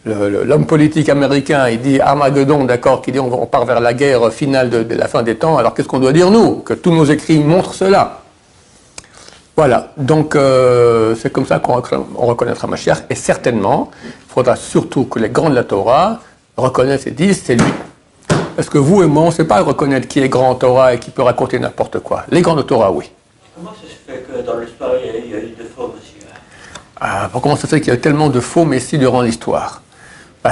l'homme 0.05 0.65
politique 0.65 1.07
américain, 1.07 1.69
il 1.69 1.79
dit 1.81 1.99
Armageddon, 2.01 2.65
d'accord, 2.65 3.01
qui 3.01 3.13
dit 3.13 3.19
on, 3.19 3.45
part 3.45 3.63
vers 3.63 3.79
la 3.79 3.93
guerre 3.93 4.31
finale 4.33 4.69
de, 4.69 4.95
la 4.95 5.07
fin 5.07 5.23
des 5.23 5.35
temps, 5.35 5.57
alors 5.57 5.73
qu'est-ce 5.73 5.87
qu'on 5.87 5.99
doit 5.99 6.11
dire 6.11 6.29
nous 6.29 6.57
Que 6.57 6.73
tous 6.73 6.91
nos 6.91 7.05
écrits 7.05 7.39
montrent 7.39 7.73
cela? 7.73 8.19
Voilà, 9.55 9.93
donc 9.97 10.35
euh, 10.35 11.15
c'est 11.15 11.31
comme 11.31 11.45
ça 11.45 11.59
qu'on 11.59 11.75
reconnaîtra 12.27 12.67
Mashiach, 12.67 13.03
et 13.09 13.15
certainement, 13.15 13.91
il 14.03 14.33
faudra 14.33 14.57
surtout 14.57 15.05
que 15.05 15.19
les 15.19 15.29
grands 15.29 15.49
de 15.49 15.55
la 15.55 15.63
Torah 15.63 16.19
reconnaissent 16.57 17.07
et 17.07 17.11
disent 17.11 17.43
c'est 17.45 17.55
lui. 17.55 17.71
Parce 18.57 18.69
que 18.69 18.77
vous 18.77 19.03
et 19.03 19.07
moi, 19.07 19.23
on 19.23 19.27
ne 19.27 19.31
sait 19.31 19.45
pas 19.45 19.61
reconnaître 19.61 20.07
qui 20.09 20.19
est 20.19 20.29
grand 20.29 20.49
en 20.49 20.55
Torah 20.55 20.95
et 20.95 20.99
qui 20.99 21.11
peut 21.11 21.21
raconter 21.21 21.59
n'importe 21.59 21.99
quoi. 21.99 22.25
Les 22.29 22.41
grands 22.41 22.55
de 22.55 22.61
Torah, 22.61 22.91
oui. 22.91 23.09
Comment 23.55 23.71
ça 23.71 23.87
se 23.87 24.11
fait 24.11 24.25
que 24.27 24.45
dans 24.45 24.57
l'histoire, 24.59 24.91
il 25.01 25.31
y 25.31 25.33
a 25.33 25.39
eu 25.39 25.53
de 25.57 25.63
faux 25.75 25.93
ah, 26.99 27.29
Comment 27.31 27.55
ça 27.55 27.63
se 27.63 27.67
fait 27.67 27.81
qu'il 27.81 27.93
y 27.93 27.95
a 27.95 27.99
tellement 27.99 28.29
de 28.29 28.39
faux 28.39 28.65
messies 28.65 28.97
durant 28.97 29.21
l'histoire 29.21 29.81
bah, 30.43 30.51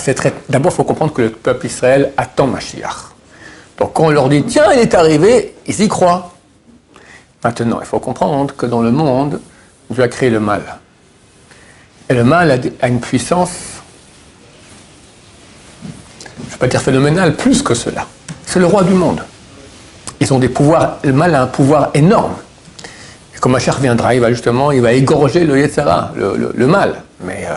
D'abord, 0.50 0.72
il 0.72 0.76
faut 0.76 0.84
comprendre 0.84 1.14
que 1.14 1.22
le 1.24 1.30
peuple 1.32 1.66
Israël 1.66 2.12
attend 2.18 2.48
Mashiach. 2.48 3.12
Donc 3.78 3.94
quand 3.94 4.06
on 4.06 4.10
leur 4.10 4.30
dit, 4.30 4.44
tiens, 4.44 4.72
il 4.74 4.80
est 4.80 4.94
arrivé, 4.94 5.56
ils 5.66 5.82
y 5.82 5.88
croient. 5.88 6.32
Maintenant, 7.44 7.80
il 7.82 7.86
faut 7.88 8.00
comprendre 8.00 8.56
que 8.56 8.66
dans 8.66 8.82
le 8.82 8.92
monde, 8.92 9.42
Dieu 9.90 10.04
a 10.04 10.08
créé 10.08 10.30
le 10.30 10.40
mal. 10.40 10.62
Et 12.10 12.14
le 12.14 12.24
mal 12.24 12.62
a 12.82 12.88
une 12.88 13.00
puissance, 13.00 13.52
je 16.38 16.46
ne 16.46 16.52
vais 16.52 16.58
pas 16.58 16.68
dire 16.68 16.82
phénoménale, 16.82 17.36
plus 17.36 17.64
que 17.64 17.74
cela. 17.74 18.06
C'est 18.46 18.60
le 18.60 18.66
roi 18.66 18.84
du 18.84 18.94
monde. 18.94 19.24
Ils 20.20 20.32
ont 20.34 20.40
des 20.40 20.50
pouvoirs, 20.50 20.98
le 21.04 21.14
mal 21.14 21.34
a 21.34 21.42
un 21.42 21.48
pouvoir 21.48 21.90
énorme. 21.94 22.36
Quand 23.42 23.50
Machar 23.50 23.80
viendra, 23.80 24.14
il 24.14 24.22
va 24.22 24.30
justement, 24.30 24.72
il 24.72 24.82
va 24.82 24.94
égorger 24.94 25.44
le 25.44 25.58
Yetzera, 25.58 26.12
le, 26.16 26.68
mal. 26.68 27.02
Mais 27.24 27.48
euh, 27.50 27.56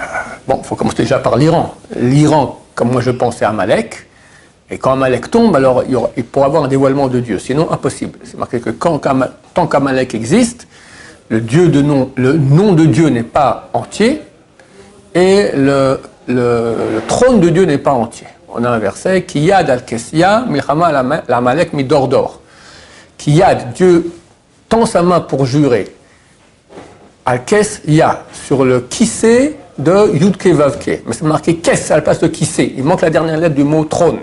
euh, 0.00 0.04
bon, 0.48 0.60
il 0.62 0.66
faut 0.66 0.74
commencer 0.74 1.02
déjà 1.02 1.18
par 1.18 1.36
l'Iran. 1.36 1.74
L'Iran, 1.94 2.62
comme 2.74 2.90
moi 2.90 3.02
je 3.02 3.10
pense, 3.10 3.36
c'est 3.36 3.44
Amalek. 3.44 4.06
Et 4.70 4.78
quand 4.78 4.92
Amalek 4.92 5.30
tombe, 5.30 5.54
alors 5.54 5.84
il, 6.16 6.24
pourra 6.24 6.46
avoir 6.46 6.64
un 6.64 6.68
dévoilement 6.68 7.08
de 7.08 7.20
Dieu. 7.20 7.38
Sinon, 7.38 7.70
impossible. 7.70 8.18
C'est 8.24 8.38
marqué 8.38 8.58
que 8.58 8.70
tant 8.70 9.66
qu'Amalek 9.66 10.14
existe, 10.14 10.66
le, 11.28 11.42
Dieu 11.42 11.68
de 11.68 11.82
nom, 11.82 12.10
le 12.16 12.32
nom 12.32 12.72
de 12.72 12.86
Dieu 12.86 13.08
n'est 13.08 13.22
pas 13.22 13.68
entier 13.74 14.22
et 15.14 15.50
le, 15.54 16.00
trône 17.06 17.40
de 17.40 17.50
Dieu 17.50 17.66
n'est 17.66 17.76
pas 17.76 17.92
entier. 17.92 18.28
On 18.48 18.64
a 18.64 18.70
un 18.70 18.78
verset 18.78 19.24
qui 19.24 19.40
yad 19.40 19.68
al-kesya, 19.68 20.46
milchama 20.48 20.90
l'amalek 21.28 21.74
midordor. 21.74 22.40
Qui 23.18 23.32
yad, 23.32 23.74
Dieu 23.74 24.10
tend 24.74 24.86
sa 24.86 25.02
main 25.02 25.20
pour 25.20 25.46
jurer 25.46 25.94
Al-Kes 27.24 27.82
Ya 27.86 28.24
sur 28.32 28.64
le 28.64 28.80
kissé 28.80 29.56
de 29.78 30.12
Yudke 30.14 30.48
Vavke. 30.48 31.02
Mais 31.06 31.12
c'est 31.12 31.22
marqué 31.22 31.56
Kes 31.56 31.92
à 31.92 31.96
la 31.96 32.02
place 32.02 32.18
de 32.20 32.26
kissé. 32.26 32.74
Il 32.76 32.84
manque 32.84 33.02
la 33.02 33.10
dernière 33.10 33.38
lettre 33.38 33.54
du 33.54 33.64
mot 33.64 33.84
trône. 33.84 34.18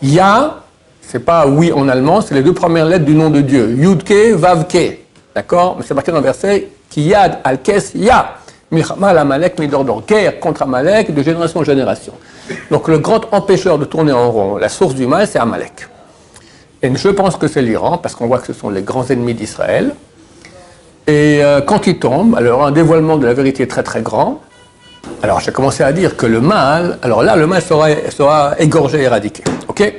Ya, 0.00 0.60
c'est 1.00 1.18
pas 1.18 1.46
oui 1.46 1.72
en 1.72 1.88
allemand, 1.88 2.20
c'est 2.20 2.34
les 2.34 2.42
deux 2.42 2.52
premières 2.52 2.86
lettres 2.86 3.04
du 3.04 3.14
nom 3.14 3.28
de 3.30 3.40
Dieu. 3.40 3.70
Yudke 3.76 4.34
Vavke. 4.34 4.98
D'accord? 5.34 5.76
Mais 5.78 5.84
c'est 5.86 5.94
marqué 5.94 6.12
dans 6.12 6.18
le 6.18 6.24
verset 6.24 6.68
Kiyad 6.90 7.40
Al-Kes 7.42 7.92
Ya. 7.94 8.36
Milchama 8.70 9.08
Amalek 9.08 9.58
Midordor. 9.58 10.04
Guerre 10.06 10.38
contre 10.40 10.62
Amalek 10.62 11.12
de 11.12 11.22
génération 11.22 11.60
en 11.60 11.64
génération. 11.64 12.12
Donc 12.70 12.88
le 12.88 12.98
grand 12.98 13.22
empêcheur 13.32 13.78
de 13.78 13.84
tourner 13.84 14.12
en 14.12 14.30
rond, 14.30 14.56
la 14.56 14.68
source 14.68 14.94
du 14.94 15.06
mal, 15.06 15.26
c'est 15.26 15.38
Amalek. 15.38 15.88
Et 16.84 16.94
je 16.94 17.08
pense 17.08 17.36
que 17.36 17.48
c'est 17.48 17.62
l'Iran, 17.62 17.96
parce 17.96 18.14
qu'on 18.14 18.26
voit 18.26 18.40
que 18.40 18.46
ce 18.46 18.52
sont 18.52 18.68
les 18.68 18.82
grands 18.82 19.06
ennemis 19.06 19.32
d'Israël. 19.32 19.94
Et 21.06 21.42
euh, 21.42 21.62
quand 21.62 21.86
il 21.86 21.98
tombe, 21.98 22.34
alors 22.34 22.66
un 22.66 22.72
dévoilement 22.72 23.16
de 23.16 23.24
la 23.24 23.32
vérité 23.32 23.66
très 23.66 23.82
très 23.82 24.02
grand. 24.02 24.42
Alors 25.22 25.40
j'ai 25.40 25.50
commencé 25.50 25.82
à 25.82 25.92
dire 25.92 26.14
que 26.14 26.26
le 26.26 26.42
mal, 26.42 26.98
alors 27.00 27.22
là 27.22 27.36
le 27.36 27.46
mal 27.46 27.62
sera, 27.62 28.58
égorgé, 28.58 29.00
éradiqué. 29.00 29.42
Ok? 29.66 29.94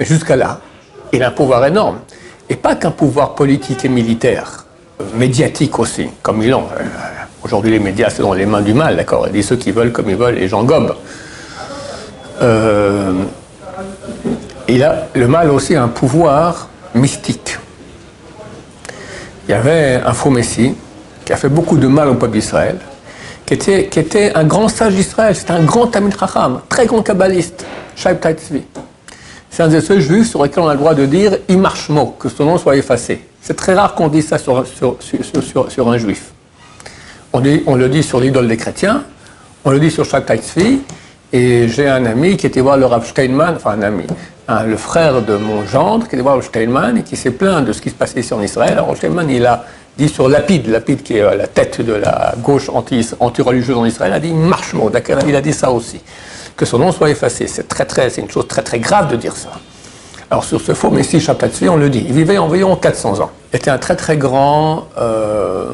Mais 0.00 0.06
jusqu'à 0.06 0.36
là, 0.36 0.60
il 1.12 1.22
a 1.22 1.28
un 1.28 1.30
pouvoir 1.30 1.62
énorme. 1.66 1.98
Et 2.48 2.56
pas 2.56 2.74
qu'un 2.74 2.90
pouvoir 2.90 3.34
politique 3.34 3.84
et 3.84 3.90
militaire, 3.90 4.64
euh, 5.02 5.04
médiatique 5.14 5.78
aussi, 5.78 6.08
comme 6.22 6.40
ils 6.40 6.48
l'ont. 6.48 6.68
Euh, 6.80 6.84
aujourd'hui 7.42 7.70
les 7.70 7.80
médias 7.80 8.08
c'est 8.08 8.22
dans 8.22 8.32
les 8.32 8.46
mains 8.46 8.62
du 8.62 8.72
mal, 8.72 8.96
d'accord? 8.96 9.26
Ils 9.26 9.32
disent 9.34 9.48
ceux 9.48 9.56
qui 9.56 9.72
veulent 9.72 9.92
comme 9.92 10.08
ils 10.08 10.16
veulent, 10.16 10.36
les 10.36 10.48
gens 10.48 10.64
gobent. 10.64 10.94
Il 14.68 14.82
a, 14.82 15.08
le 15.14 15.28
mal 15.28 15.50
aussi 15.50 15.74
un 15.74 15.88
pouvoir 15.88 16.68
mystique. 16.94 17.58
Il 19.46 19.50
y 19.50 19.54
avait 19.54 20.00
un 20.04 20.12
faux 20.12 20.30
messie 20.30 20.74
qui 21.24 21.32
a 21.32 21.36
fait 21.36 21.48
beaucoup 21.48 21.76
de 21.76 21.86
mal 21.86 22.08
au 22.08 22.14
peuple 22.14 22.34
d'Israël, 22.34 22.78
qui 23.46 23.54
était, 23.54 24.32
un 24.34 24.44
grand 24.44 24.68
sage 24.68 24.94
d'Israël, 24.94 25.36
c'était 25.36 25.52
un 25.52 25.62
grand 25.62 25.86
Tamil 25.86 26.14
Chacham, 26.18 26.60
très 26.68 26.86
grand 26.86 27.02
kabbaliste, 27.02 27.64
Shaib 27.94 28.20
Taitzvi. 28.20 28.62
C'est 29.50 29.62
un 29.62 29.68
des 29.68 29.80
seuls 29.80 30.00
juifs 30.00 30.30
sur 30.30 30.42
lesquels 30.42 30.64
on 30.64 30.68
a 30.68 30.72
le 30.72 30.78
droit 30.78 30.94
de 30.94 31.06
dire 31.06 31.38
Imarshmo, 31.48 32.16
que 32.18 32.28
son 32.28 32.44
nom 32.44 32.58
soit 32.58 32.76
effacé. 32.76 33.20
C'est 33.40 33.54
très 33.54 33.74
rare 33.74 33.94
qu'on 33.94 34.08
dise 34.08 34.28
ça 34.28 34.38
sur, 34.38 34.66
sur, 34.66 34.96
sur, 35.00 35.70
sur 35.70 35.88
un 35.88 35.98
juif. 35.98 36.32
On, 37.32 37.40
dit, 37.40 37.62
on, 37.66 37.76
le 37.76 37.88
dit 37.88 38.02
sur 38.02 38.20
l'idole 38.20 38.48
des 38.48 38.56
chrétiens, 38.56 39.04
on 39.64 39.70
le 39.70 39.78
dit 39.78 39.90
sur 39.90 40.04
Shaib 40.04 40.24
Taitzvi, 40.24 40.80
et 41.32 41.68
j'ai 41.68 41.88
un 41.88 42.06
ami 42.06 42.36
qui 42.36 42.46
était 42.46 42.60
voir 42.60 42.76
le 42.76 42.86
Rav 42.86 43.06
Steinman, 43.06 43.54
enfin 43.56 43.72
un 43.72 43.82
ami, 43.82 44.06
le 44.48 44.76
frère 44.76 45.22
de 45.22 45.36
mon 45.36 45.64
gendre, 45.64 46.06
qui 46.06 46.14
était 46.14 46.22
voir 46.22 46.42
Steinman 46.42 46.98
et 46.98 47.02
qui 47.02 47.16
s'est 47.16 47.30
plaint 47.30 47.64
de 47.64 47.72
ce 47.72 47.80
qui 47.80 47.90
se 47.90 47.94
passait 47.94 48.20
ici 48.20 48.34
en 48.34 48.42
Israël. 48.42 48.72
Alors 48.72 48.96
Steinman, 48.96 49.28
il 49.30 49.46
a 49.46 49.64
dit 49.96 50.08
sur 50.08 50.28
Lapide, 50.28 50.68
Lapide 50.68 51.02
qui 51.02 51.16
est 51.16 51.22
euh, 51.22 51.34
la 51.34 51.46
tête 51.46 51.80
de 51.80 51.92
la 51.92 52.34
gauche 52.42 52.68
anti-religieuse 52.68 53.76
en 53.76 53.84
Israël, 53.84 54.12
a 54.12 54.20
dit 54.20 54.32
marche 54.32 54.74
d'accord 54.92 55.18
Il 55.26 55.36
a 55.36 55.40
dit 55.40 55.52
ça 55.52 55.70
aussi. 55.70 56.00
Que 56.56 56.64
son 56.64 56.78
nom 56.78 56.92
soit 56.92 57.10
effacé. 57.10 57.46
C'est 57.46 57.66
très, 57.66 57.84
très, 57.84 58.10
c'est 58.10 58.20
une 58.20 58.30
chose 58.30 58.46
très, 58.46 58.62
très 58.62 58.78
grave 58.78 59.10
de 59.10 59.16
dire 59.16 59.34
ça. 59.34 59.50
Alors 60.30 60.44
sur 60.44 60.60
ce 60.60 60.74
faux 60.74 60.90
Messie 60.90 61.20
Chapatsui, 61.20 61.68
on 61.68 61.76
le 61.76 61.90
dit. 61.90 62.04
Il 62.06 62.14
vivait 62.14 62.38
environ 62.38 62.76
400 62.76 63.20
ans. 63.20 63.30
Il 63.52 63.56
était 63.56 63.70
un 63.70 63.78
très, 63.78 63.96
très 63.96 64.16
grand 64.16 64.88
euh, 64.98 65.66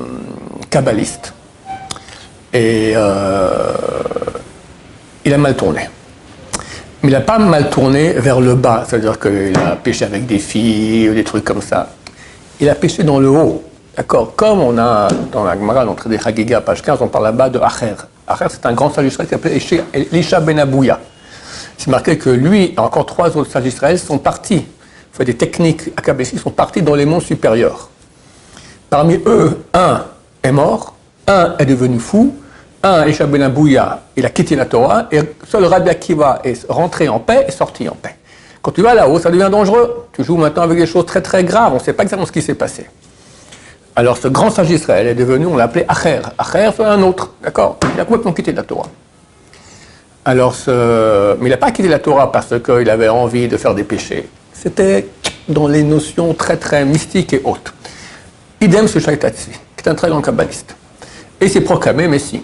kabbaliste. 0.71 1.35
Et 2.53 2.93
euh, 2.97 3.73
il 5.25 5.33
a 5.33 5.39
mal 5.39 5.55
tourné. 5.55 5.89
Mais 7.03 7.09
il 7.09 7.13
n'a 7.13 7.23
pas 7.23 7.39
mal 7.39 7.71
tourné 7.71 8.13
vers 8.13 8.41
le 8.41 8.55
bas, 8.55 8.85
c'est-à-dire 8.87 9.19
qu'il 9.19 9.57
a 9.57 9.77
pêché 9.77 10.05
avec 10.05 10.27
des 10.27 10.39
filles, 10.39 11.09
des 11.15 11.25
trucs 11.25 11.45
comme 11.45 11.63
ça. 11.63 11.89
Il 12.61 12.69
a 12.69 12.75
pêché 12.75 13.03
dans 13.05 13.19
le 13.19 13.31
haut, 13.31 13.63
d'accord? 13.97 14.35
Comme 14.37 14.61
on 14.61 14.77
a 14.77 15.09
dans 15.33 15.45
la 15.45 15.55
Gemara, 15.55 15.87
dans 15.87 15.97
des 16.07 16.19
Chagiga, 16.19 16.61
page 16.61 16.83
15, 16.83 16.99
on 17.01 17.09
parle 17.09 17.25
là-bas 17.25 17.49
de 17.49 17.59
Acher. 17.59 17.95
Acher, 18.29 18.47
c'est 18.51 18.67
un 18.67 18.75
grand 18.75 18.93
sage 18.93 19.07
d'Israël 19.07 19.29
qui 19.29 19.35
s'appelait 19.35 19.85
Elisha 20.13 20.41
Ben 20.41 20.59
Abouya. 20.59 21.01
C'est 21.79 21.89
marqué 21.89 22.19
que 22.19 22.29
lui 22.29 22.75
et 22.77 22.79
encore 22.79 23.07
trois 23.07 23.35
autres 23.35 23.51
sages 23.51 23.63
d'Israël 23.63 23.99
sont 23.99 24.19
partis, 24.19 24.67
fait 25.11 25.25
des 25.25 25.37
techniques 25.39 25.91
ils 26.19 26.39
sont 26.39 26.51
partis 26.51 26.83
dans 26.83 26.95
les 26.95 27.07
monts 27.07 27.21
supérieurs. 27.21 27.89
Parmi 28.91 29.19
eux, 29.25 29.65
un 29.73 30.05
est 30.43 30.53
mort, 30.53 30.95
un 31.27 31.55
est 31.59 31.65
devenu 31.65 31.99
fou, 31.99 32.35
un, 32.83 33.07
Isha 33.07 33.27
Ben 33.27 33.53
il 34.17 34.27
a 34.27 34.31
quitté 34.31 34.57
la 34.57 34.67
Torah, 34.67 35.07
et 35.11 35.21
seul 35.49 35.65
Rabbi 35.65 35.91
Akiva 35.91 36.41
est 36.45 36.67
rentré 36.69 37.09
en 37.09 37.19
paix 37.19 37.45
et 37.49 37.51
sorti 37.51 37.89
en 37.89 37.95
paix. 37.95 38.17
Quand 38.63 38.73
tu 38.73 38.83
vas 38.83 38.95
là-haut, 38.95 39.19
ça 39.19 39.31
devient 39.31 39.49
dangereux. 39.51 40.07
Tu 40.13 40.23
joues 40.23 40.37
maintenant 40.37 40.63
avec 40.63 40.79
des 40.79 40.87
choses 40.87 41.07
très 41.07 41.23
très 41.23 41.45
graves, 41.45 41.73
on 41.73 41.77
ne 41.77 41.81
sait 41.81 41.93
pas 41.93 42.03
exactement 42.03 42.27
ce 42.27 42.33
qui 42.33 42.43
s'est 42.43 42.55
passé. 42.55 42.87
Alors 43.97 44.17
ce 44.17 44.29
grand 44.29 44.51
sage 44.51 44.69
d'Israël 44.69 45.07
est 45.07 45.15
devenu, 45.15 45.47
on 45.47 45.57
l'appelait 45.57 45.85
Acher. 45.89 46.21
Acher, 46.39 46.71
c'est 46.77 46.85
un 46.85 47.03
autre, 47.03 47.33
d'accord? 47.43 47.79
Il 47.95 48.01
a 48.01 48.05
complètement 48.05 48.33
quitté 48.33 48.53
la 48.53 48.63
Torah. 48.63 48.89
Alors, 50.25 50.55
ce... 50.55 51.35
mais 51.41 51.49
il 51.49 51.51
n'a 51.51 51.57
pas 51.57 51.71
quitté 51.71 51.89
la 51.89 51.99
Torah 51.99 52.31
parce 52.31 52.55
qu'il 52.63 52.89
avait 52.91 53.09
envie 53.09 53.49
de 53.49 53.57
faire 53.57 53.75
des 53.75 53.85
péchés. 53.85 54.29
C'était 54.53 55.09
dans 55.49 55.67
les 55.67 55.83
notions 55.83 56.35
très 56.35 56.57
très 56.57 56.85
mystiques 56.85 57.33
et 57.33 57.41
hautes. 57.43 57.73
Idem 58.61 58.87
ce 58.87 58.99
Shaitatsi, 58.99 59.51
qui 59.51 59.85
est 59.85 59.89
un 59.89 59.95
très 59.95 60.09
grand 60.09 60.21
kabbaliste. 60.21 60.77
Et 61.41 61.47
il 61.47 61.51
s'est 61.51 61.63
proclamé 61.63 62.07
Messie. 62.07 62.43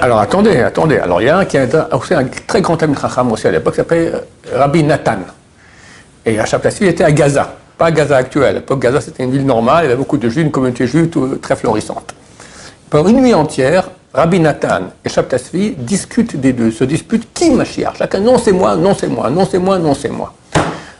Alors 0.00 0.18
attendez, 0.18 0.58
attendez. 0.58 0.98
Alors 0.98 1.20
il 1.20 1.26
y 1.26 1.30
a 1.30 1.38
un 1.38 1.44
qui 1.44 1.56
a 1.56 1.66
aussi 1.94 2.14
un 2.14 2.26
très 2.46 2.60
grand 2.60 2.82
ami 2.82 2.94
Chacham 3.00 3.32
aussi 3.32 3.46
à 3.46 3.50
l'époque, 3.50 3.74
qui 3.74 3.78
s'appelait 3.78 4.12
euh, 4.12 4.58
Rabbi 4.58 4.82
Nathan. 4.82 5.18
Et 6.24 6.38
à 6.38 6.44
était 6.80 7.04
à 7.04 7.12
Gaza, 7.12 7.54
pas 7.78 7.86
à 7.86 7.90
Gaza 7.92 8.16
actuelle. 8.16 8.48
À 8.48 8.52
l'époque, 8.52 8.80
Gaza 8.80 9.00
c'était 9.00 9.22
une 9.22 9.30
ville 9.30 9.46
normale, 9.46 9.84
il 9.84 9.88
y 9.88 9.92
avait 9.92 9.96
beaucoup 9.96 10.18
de 10.18 10.28
juifs, 10.28 10.44
une 10.44 10.50
communauté 10.50 10.86
juive 10.86 11.08
très 11.40 11.54
florissante. 11.54 12.14
Pendant 12.90 13.08
une 13.08 13.20
nuit 13.20 13.34
entière, 13.34 13.90
Rabbi 14.12 14.40
Nathan 14.40 14.88
et 15.04 15.08
Chaptasvi 15.08 15.74
discutent 15.76 16.36
des 16.36 16.52
deux, 16.52 16.70
se 16.70 16.84
disputent 16.84 17.28
qui 17.32 17.50
Mashiach. 17.50 17.98
Chacun, 17.98 18.20
non 18.20 18.38
c'est 18.38 18.52
moi, 18.52 18.74
non 18.76 18.94
c'est 18.98 19.08
moi, 19.08 19.30
non 19.30 19.46
c'est 19.48 19.58
moi, 19.58 19.78
non 19.78 19.94
c'est 19.94 20.08
moi. 20.08 20.34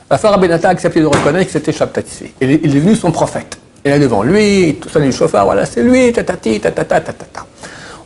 La 0.08 0.18
fin, 0.18 0.30
Rabbi 0.30 0.48
Nathan 0.48 0.68
a 0.68 0.72
accepté 0.72 1.00
de 1.00 1.06
reconnaître 1.06 1.46
que 1.46 1.52
c'était 1.52 1.72
Chaptasvi. 1.72 2.30
Il 2.40 2.50
est 2.52 2.58
devenu 2.58 2.94
son 2.94 3.10
prophète. 3.10 3.58
Est 3.86 4.00
devant 4.00 4.24
lui, 4.24 4.78
tout 4.80 4.88
ça 4.88 4.98
du 4.98 5.12
chauffeur, 5.12 5.44
voilà, 5.44 5.64
c'est 5.64 5.80
lui, 5.80 6.12
tatati, 6.12 6.58
tatata, 6.58 7.00
tatata. 7.00 7.46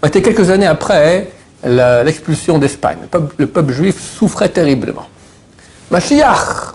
On 0.02 0.06
était 0.06 0.20
quelques 0.20 0.50
années 0.50 0.66
après 0.66 1.30
l'expulsion 1.64 2.58
d'Espagne. 2.58 2.98
Le 3.38 3.46
peuple, 3.46 3.72
juif 3.72 3.98
souffrait 3.98 4.50
terriblement. 4.50 5.06
Mashiach, 5.90 6.74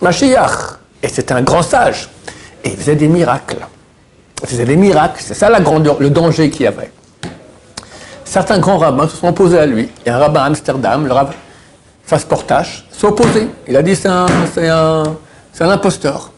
Mashiach, 0.00 0.78
et 1.02 1.08
c'était 1.08 1.34
un 1.34 1.42
grand 1.42 1.60
sage, 1.62 2.08
et 2.64 2.70
il 2.70 2.76
faisait 2.78 2.96
des 2.96 3.08
miracles. 3.08 3.58
Il 4.42 4.48
faisait 4.48 4.64
des 4.64 4.76
miracles, 4.76 5.22
c'est 5.22 5.34
ça 5.34 5.50
la 5.50 5.60
grandeur, 5.60 5.98
le 6.00 6.08
danger 6.08 6.48
qu'il 6.48 6.62
y 6.62 6.66
avait. 6.66 6.90
Certains 8.24 8.58
grands 8.58 8.78
rabbins 8.78 9.06
se 9.06 9.18
sont 9.18 9.28
opposés 9.28 9.58
à 9.58 9.66
lui. 9.66 9.90
Il 10.00 10.08
y 10.08 10.10
a 10.10 10.16
un 10.16 10.18
rabbin 10.18 10.40
à 10.40 10.44
Amsterdam, 10.44 11.06
le 11.06 11.12
rabbin 11.12 11.34
Fasportache, 12.04 12.86
s'est 12.90 13.06
opposé. 13.06 13.48
Il 13.68 13.76
a 13.76 13.82
dit 13.82 13.94
c'est 13.94 14.08
un, 14.08 14.26
un, 14.56 15.02
un 15.60 15.68
imposteur. 15.68 16.32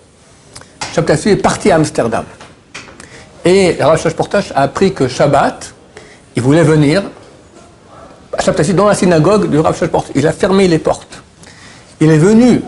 Shabtassi 0.92 1.30
est 1.30 1.36
parti 1.36 1.70
à 1.70 1.76
Amsterdam. 1.76 2.24
Et 3.46 3.78
Rav 3.80 4.14
Portage 4.14 4.52
a 4.54 4.62
appris 4.62 4.92
que 4.92 5.08
Shabbat, 5.08 5.72
il 6.36 6.42
voulait 6.42 6.62
venir 6.62 7.02
à 8.34 8.50
dans 8.72 8.86
la 8.88 8.94
synagogue 8.94 9.48
du 9.48 9.58
Rav 9.58 9.88
Portage. 9.88 10.12
Il 10.14 10.26
a 10.26 10.32
fermé 10.32 10.68
les 10.68 10.78
portes. 10.78 11.22
Il 12.00 12.10
est 12.10 12.18
venu, 12.18 12.60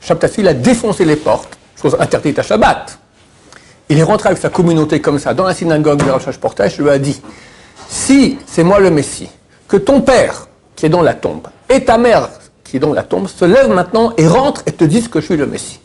Shabtassi, 0.00 0.42
il 0.42 0.48
a 0.48 0.54
défoncé 0.54 1.04
les 1.04 1.16
portes, 1.16 1.58
chose 1.80 1.96
interdite 1.98 2.38
à 2.38 2.42
Shabbat. 2.42 2.98
Il 3.88 3.98
est 3.98 4.04
rentré 4.04 4.28
avec 4.28 4.40
sa 4.40 4.48
communauté 4.48 5.00
comme 5.00 5.18
ça 5.18 5.34
dans 5.34 5.44
la 5.44 5.54
synagogue 5.54 6.02
du 6.02 6.08
Rav 6.08 6.38
Portage, 6.38 6.78
lui 6.78 6.90
a 6.90 6.98
dit 6.98 7.20
Si 7.88 8.38
c'est 8.46 8.62
moi 8.62 8.78
le 8.78 8.92
Messie, 8.92 9.28
que 9.66 9.76
ton 9.76 10.02
père, 10.02 10.46
qui 10.76 10.86
est 10.86 10.90
dans 10.90 11.02
la 11.02 11.14
tombe, 11.14 11.48
et 11.68 11.84
ta 11.84 11.98
mère, 11.98 12.28
qui 12.62 12.76
est 12.76 12.80
dans 12.80 12.92
la 12.92 13.02
tombe, 13.02 13.26
se 13.26 13.44
lèvent 13.44 13.70
maintenant 13.70 14.12
et 14.16 14.28
rentrent 14.28 14.62
et 14.66 14.72
te 14.72 14.84
disent 14.84 15.08
que 15.08 15.20
je 15.20 15.26
suis 15.26 15.36
le 15.36 15.46
Messie. 15.46 15.80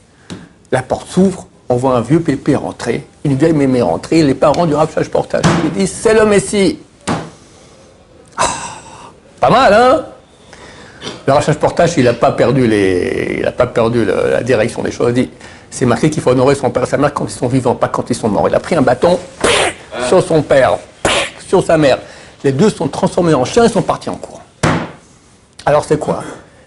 La 0.71 0.83
porte 0.83 1.07
s'ouvre, 1.07 1.47
on 1.71 1.77
voit 1.77 1.95
un 1.95 2.01
vieux 2.01 2.19
pépé 2.19 2.55
rentrer, 2.55 3.07
une 3.23 3.35
vieille 3.35 3.53
mémé 3.53 3.81
rentrer, 3.81 4.23
les 4.23 4.35
parents 4.35 4.65
du 4.65 4.75
Rav 4.75 4.93
Portage. 5.09 5.43
Ils 5.63 5.71
disent 5.71 5.91
c'est 5.91 6.13
le 6.13 6.25
Messie. 6.25 6.79
Ah, 8.37 8.43
pas 9.39 9.49
mal, 9.49 9.73
hein? 9.73 10.05
Le 11.25 11.33
Rav 11.33 11.57
Portage, 11.57 11.93
il 11.97 12.03
n'a 12.03 12.13
pas 12.13 12.33
perdu, 12.33 12.67
les, 12.67 13.37
il 13.39 13.47
a 13.47 13.51
pas 13.53 13.67
perdu 13.67 14.05
la 14.05 14.43
direction 14.43 14.81
des 14.83 14.91
choses. 14.91 15.13
Il 15.15 15.25
dit 15.25 15.29
c'est 15.69 15.85
marqué 15.85 16.09
qu'il 16.09 16.21
faut 16.21 16.31
honorer 16.31 16.55
son 16.55 16.69
père 16.69 16.83
et 16.83 16.87
sa 16.87 16.97
mère 16.97 17.13
quand 17.13 17.25
ils 17.25 17.31
sont 17.31 17.47
vivants, 17.47 17.75
pas 17.75 17.87
quand 17.87 18.09
ils 18.09 18.15
sont 18.15 18.27
morts. 18.27 18.49
Il 18.49 18.55
a 18.55 18.59
pris 18.59 18.75
un 18.75 18.81
bâton 18.81 19.17
sur 20.09 20.21
son 20.21 20.41
père, 20.41 20.77
sur 21.47 21.63
sa 21.63 21.77
mère. 21.77 21.99
Les 22.43 22.51
deux 22.51 22.69
sont 22.69 22.89
transformés 22.89 23.33
en 23.33 23.45
chiens 23.45 23.63
et 23.63 23.69
sont 23.69 23.81
partis 23.81 24.09
en 24.09 24.15
courant. 24.15 24.41
Alors 25.65 25.85
c'est 25.85 25.97
quoi? 25.97 26.23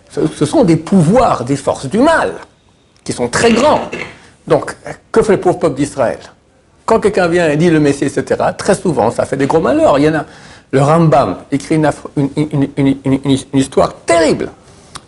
Ce 0.09 0.47
sont 0.47 0.65
des 0.65 0.77
pouvoirs, 0.77 1.45
des 1.45 1.57
forces 1.57 1.87
du 1.87 1.99
mal, 1.99 2.35
qui 3.03 3.13
sont 3.13 3.29
très 3.29 3.53
grands. 3.53 3.91
Donc, 4.47 4.77
que 5.11 5.23
fait 5.23 5.33
le 5.33 5.41
pauvre 5.41 5.59
peuple 5.59 5.77
d'Israël? 5.77 6.19
Quand 6.87 7.01
quelqu'un 7.01 7.29
vient 7.29 7.49
et 7.49 7.57
dit 7.57 7.71
le 7.71 7.81
Messie, 7.81 8.05
etc., 8.05 8.41
très 8.57 8.75
souvent, 8.75 9.11
ça 9.11 9.25
fait 9.25 9.37
des 9.37 9.47
gros 9.47 9.61
malheurs. 9.61 9.99
Il 9.99 10.05
y 10.05 10.09
en 10.09 10.15
a. 10.15 10.25
Le 10.71 10.83
Rambam 10.83 11.37
écrit 11.53 11.77
une, 11.77 13.39
histoire 13.55 13.95
terrible. 14.05 14.51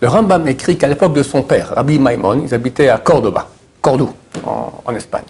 Le 0.00 0.09
Rambam 0.09 0.47
écrit 0.47 0.78
qu'à 0.78 0.87
l'époque 0.87 1.12
de 1.12 1.23
son 1.23 1.43
père, 1.43 1.73
Rabbi 1.75 1.99
Maimon, 1.99 2.43
ils 2.45 2.55
habitaient 2.55 2.88
à 2.88 2.99
Cordoba, 2.99 3.49
Cordoue, 3.83 4.12
en, 4.45 4.95
Espagne. 4.95 5.25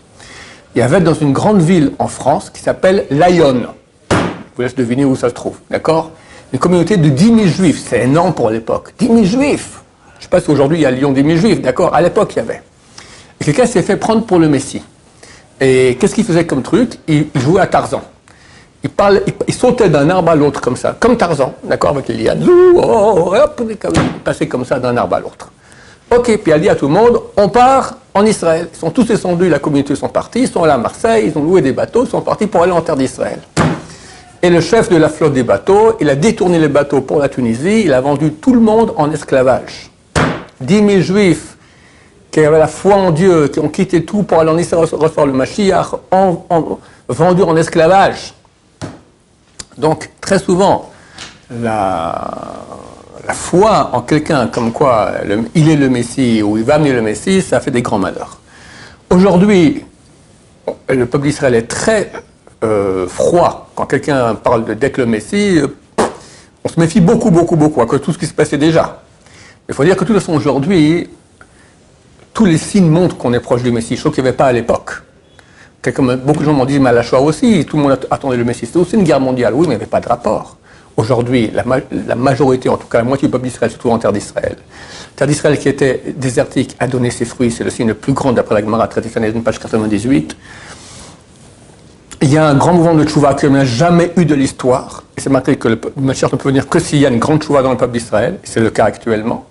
Il 0.75 0.81
y 0.81 0.83
avait 0.83 1.01
dans 1.01 1.15
une 1.15 1.33
grande 1.33 1.63
ville 1.63 1.93
en 1.99 2.09
France 2.09 2.51
qui 2.51 2.61
s'appelle 2.61 3.07
Lyon. 3.11 3.63
Je 4.11 4.17
vous 4.57 4.63
laisse 4.63 4.75
deviner 4.75 5.07
où 5.07 5.17
ça 5.17 5.31
se 5.31 5.35
trouve, 5.35 5.57
d'accord? 5.71 6.11
Une 6.53 6.59
communauté 6.59 6.99
de 6.99 7.09
10 7.09 7.25
000 7.25 7.39
juifs, 7.47 7.83
c'est 7.89 8.03
énorme 8.03 8.35
pour 8.35 8.51
l'époque. 8.51 8.93
10 8.99 9.07
000 9.07 9.25
juifs 9.25 9.81
Je 10.15 10.19
ne 10.19 10.23
sais 10.25 10.29
pas 10.29 10.41
si 10.41 10.51
aujourd'hui 10.51 10.79
il 10.79 10.83
y 10.83 10.87
a 10.87 10.91
Lyon 10.91 11.13
10 11.13 11.23
000 11.23 11.37
juifs, 11.39 11.63
d'accord? 11.63 11.95
À 11.95 12.03
l'époque, 12.03 12.35
il 12.35 12.37
y 12.37 12.41
avait. 12.41 12.63
Quelqu'un 13.47 13.67
s'est 13.67 13.83
fait 13.83 13.97
prendre 13.97 14.26
pour 14.26 14.41
le 14.41 14.49
Messie? 14.49 14.83
Et 15.61 15.97
qu'est-ce 16.00 16.17
qu'il 16.17 16.25
faisait 16.25 16.45
comme 16.45 16.62
truc? 16.62 16.99
Il, 17.07 17.26
jouait 17.37 17.61
à 17.61 17.69
Tarzan. 17.69 18.03
Il, 18.83 18.91
parle, 18.91 19.23
sautait 19.50 19.88
d'un 19.88 20.11
arbre 20.11 20.33
à 20.33 20.35
l'autre 20.35 20.61
comme 20.61 20.75
ça, 20.75 20.97
comme 20.99 21.17
Tarzan, 21.17 21.55
d'accord, 21.62 21.91
avec 21.91 22.09
les 22.09 22.25
lianes. 22.25 22.45
Oh, 22.45 22.73
oh, 22.75 23.31
oh, 23.31 23.35
hop, 23.37 23.62
il 23.71 23.76
passait 24.25 24.49
comme 24.49 24.65
ça 24.65 24.81
d'un 24.81 24.97
arbre 24.97 25.15
à 25.15 25.21
l'autre. 25.21 25.53
Ok, 26.12 26.41
puis 26.43 26.53
a 26.53 26.59
dit 26.59 26.69
à 26.69 26.75
tout 26.75 26.88
le 26.88 26.95
monde, 26.95 27.21
on 27.37 27.49
part 27.49 27.99
en 28.15 28.26
Israël. 28.26 28.67
Ils 28.75 28.79
sont 28.81 28.91
tous 28.91 29.05
descendus, 29.05 29.49
la 29.49 29.61
communauté 29.61 29.95
sont 29.95 30.09
partis, 30.09 30.41
ils 30.41 30.49
sont 30.49 30.65
allés 30.65 30.73
à 30.73 30.79
Marseille, 30.79 31.33
ils 31.33 31.38
ont 31.38 31.45
loué 31.45 31.61
des 31.62 31.71
bateaux, 31.71 32.05
ils 32.05 32.11
sont 32.11 32.23
partis 32.23 32.49
pour 32.49 32.65
aller 32.65 32.73
en 32.73 32.81
terre 32.81 32.97
d'Israël. 32.97 33.38
Et 34.43 34.50
le 34.50 34.61
chef 34.61 34.88
de 34.88 34.97
la 34.97 35.09
flotte 35.09 35.35
des 35.35 35.45
bateaux, 35.45 35.97
il 36.00 36.11
a 36.11 36.17
détourné 36.17 36.59
les 36.59 36.67
bateaux 36.69 37.00
pour 37.00 37.21
la 37.21 37.29
Tunisie, 37.29 37.83
il 37.85 37.93
a 37.93 38.00
vendu 38.00 38.33
tout 38.33 38.55
le 38.55 38.61
monde 38.61 38.93
en 38.97 39.09
esclavage. 39.12 39.93
10 40.61 40.75
000 40.79 41.00
juifs 41.03 41.56
qui 42.37 42.45
avaient 42.45 42.59
la 42.59 42.66
foi 42.69 42.97
en 42.97 43.12
Dieu, 43.12 43.49
qui 43.49 43.61
ont 43.61 43.71
quitté 43.71 44.05
tout 44.05 44.23
pour 44.23 44.38
aller 44.38 44.50
en 44.50 44.59
Israël 44.59 44.85
recevoir 44.85 45.25
le 45.25 45.33
Mashiach, 45.33 45.87
ont, 46.12 46.43
ont 46.50 46.78
vendu 47.09 47.40
en 47.40 47.57
esclavage. 47.57 48.35
Donc, 49.78 50.11
très 50.21 50.38
souvent, 50.38 50.90
la, 51.50 52.52
foi 53.33 53.88
en 53.95 54.02
quelqu'un 54.02 54.49
comme 54.49 54.71
quoi 54.71 55.12
il 55.55 55.71
est 55.71 55.76
le 55.76 55.88
Messie 55.88 56.43
ou 56.43 56.59
il 56.59 56.64
va 56.64 56.75
amener 56.75 56.93
le 56.93 57.00
Messie, 57.00 57.40
ça 57.40 57.59
fait 57.59 57.71
des 57.71 57.81
grands 57.81 57.99
malheurs. 57.99 58.37
Aujourd'hui, 59.09 59.87
le 60.90 61.07
peuple 61.07 61.28
d'Israël 61.28 61.55
est 61.55 61.69
très 61.69 62.12
euh, 62.64 63.09
froid 63.09 63.71
quand 63.75 63.87
quelqu'un 63.87 64.35
parle 64.35 64.66
de- 64.66 64.75
d'être 64.75 64.99
le 64.99 65.07
Messie. 65.07 65.59
euh, 65.59 65.69
on 66.64 66.69
se 66.69 66.78
méfie 66.78 67.00
beaucoup, 67.00 67.31
beaucoup, 67.31 67.57
beaucoup 67.57 67.81
à 67.81 67.87
cause 67.87 68.00
de 68.00 68.05
tout 68.05 68.12
ce 68.12 68.19
qui 68.19 68.26
se 68.26 68.35
passait 68.35 68.59
déjà. 68.59 69.00
Il 69.71 69.75
faut 69.75 69.85
dire 69.85 69.97
que 69.97 70.02
de 70.02 70.09
toute 70.09 70.19
façon, 70.19 70.35
aujourd'hui, 70.35 71.09
tous 72.37 72.45
les 72.45 72.59
signes 72.59 72.90
montrent 72.90 73.16
qu'on 73.16 73.33
est 73.33 73.40
proche 73.40 73.62
du 73.62 73.73
Messie, 73.73 73.97
chose 73.97 74.14
qu'il 74.14 74.23
n'y 74.23 74.28
avait 74.28 74.37
pas 74.37 74.45
à 74.45 74.52
l'époque. 74.52 74.90
Beaucoup 75.83 76.40
de 76.40 76.45
gens 76.45 76.52
m'ont 76.52 76.66
dit, 76.66 76.78
mais 76.78 76.90
à 76.90 76.93
la 76.93 77.02
Shoah 77.02 77.21
aussi, 77.23 77.64
tout 77.64 77.78
le 77.78 77.83
monde 77.85 77.93
att- 77.93 78.07
attendait 78.11 78.37
le 78.37 78.45
Messie. 78.45 78.66
C'était 78.66 78.78
aussi 78.78 78.95
une 78.97 79.05
guerre 79.05 79.21
mondiale, 79.21 79.55
oui, 79.55 79.61
mais 79.62 79.66
il 79.66 79.69
n'y 79.71 79.75
avait 79.76 79.87
pas 79.87 80.00
de 80.00 80.09
rapport. 80.09 80.59
Aujourd'hui, 80.99 81.50
la, 81.55 81.64
ma- 81.64 81.78
la 82.07 82.14
majorité, 82.14 82.69
en 82.69 82.76
tout 82.76 82.88
cas 82.88 82.99
la 82.99 83.05
moitié 83.05 83.28
du 83.28 83.33
peuple 83.33 83.45
d'Israël, 83.47 83.71
se 83.73 83.78
trouve 83.78 83.93
en 83.93 83.99
terre 83.99 84.12
d'Israël. 84.12 84.57
Terre 85.14 85.26
d'Israël 85.28 85.59
qui 85.59 85.69
était 85.71 86.02
désertique 86.14 86.76
a 86.78 86.87
donné 86.88 87.11
ses 87.11 87.25
fruits, 87.25 87.50
c'est 87.50 87.64
le 87.64 87.71
signe 87.71 87.88
le 87.88 87.95
plus 87.95 88.12
grand 88.12 88.33
d'après 88.33 88.57
la 88.57 88.61
Gemara 88.61 88.87
Sanhedrin, 88.90 89.40
page 89.40 89.59
98. 89.59 90.37
Il 92.21 92.31
y 92.31 92.37
a 92.37 92.47
un 92.49 92.55
grand 92.55 92.75
mouvement 92.75 92.95
de 92.95 93.05
tchouva 93.05 93.33
qui 93.35 93.49
n'a 93.49 93.64
jamais 93.64 94.12
eu 94.19 94.26
de 94.26 94.35
l'histoire. 94.35 95.05
Et 95.16 95.21
c'est 95.23 95.31
marqué 95.31 95.57
que 95.57 95.69
le 95.69 95.81
Mashiach 95.97 96.33
ne 96.33 96.37
peut 96.37 96.49
venir 96.50 96.69
que 96.69 96.81
s'il 96.81 96.99
y 96.99 97.07
a 97.07 97.09
une 97.11 97.19
grande 97.19 97.43
tchouva 97.43 97.62
dans 97.62 97.71
le 97.71 97.76
peuple 97.78 97.93
d'Israël. 97.95 98.38
C'est 98.43 98.61
le 98.61 98.69
cas 98.71 98.85
actuellement. 98.85 99.47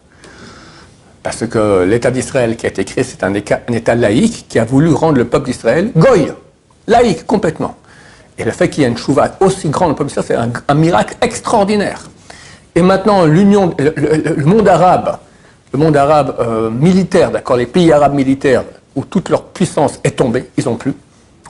Parce 1.26 1.48
que 1.48 1.82
l'État 1.86 2.12
d'Israël 2.12 2.56
qui 2.56 2.68
a 2.68 2.70
été 2.70 2.86
créé, 2.86 3.04
c'est 3.04 3.24
un, 3.24 3.34
État 3.34 3.96
laïque 3.96 4.46
qui 4.48 4.60
a 4.60 4.64
voulu 4.64 4.94
rendre 4.94 5.18
le 5.18 5.26
peuple 5.26 5.48
d'Israël 5.48 5.90
goy, 5.98 6.32
laïque 6.86 7.26
complètement. 7.26 7.74
Et 8.38 8.44
le 8.44 8.52
fait 8.52 8.70
qu'il 8.70 8.84
y 8.84 8.86
ait 8.86 8.90
une 8.90 8.96
chouva 8.96 9.36
aussi 9.40 9.70
grande 9.70 9.90
le 9.90 9.96
peuple 9.96 10.10
d'Israël, 10.10 10.52
c'est 10.54 10.72
un, 10.72 10.76
miracle 10.76 11.16
extraordinaire. 11.24 12.04
Et 12.76 12.84
maintenant, 12.84 13.26
le, 13.26 14.46
monde 14.46 14.68
arabe, 14.68 15.18
le 15.74 15.80
monde 15.80 15.98
arabe 15.98 16.36
euh, 16.42 16.70
militaire, 16.70 17.32
d'accord, 17.32 17.58
les 17.58 17.66
pays 17.66 17.92
arabes 17.92 18.14
militaires, 18.14 18.64
où 18.96 19.04
toute 19.04 19.30
leur 19.30 19.46
puissance 19.46 20.00
est 20.04 20.18
tombée, 20.18 20.52
ils 20.60 20.66
n'ont 20.66 20.76
plus. 20.76 20.94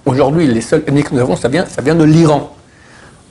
Aujourd'hui, 0.06 0.48
les 0.48 0.62
seuls 0.62 0.84
ennemis 0.88 1.04
que 1.04 1.14
nous 1.14 1.20
avons, 1.20 1.36
ça 1.36 1.50
vient, 1.50 1.66
de 1.96 2.04
l'Iran. 2.06 2.56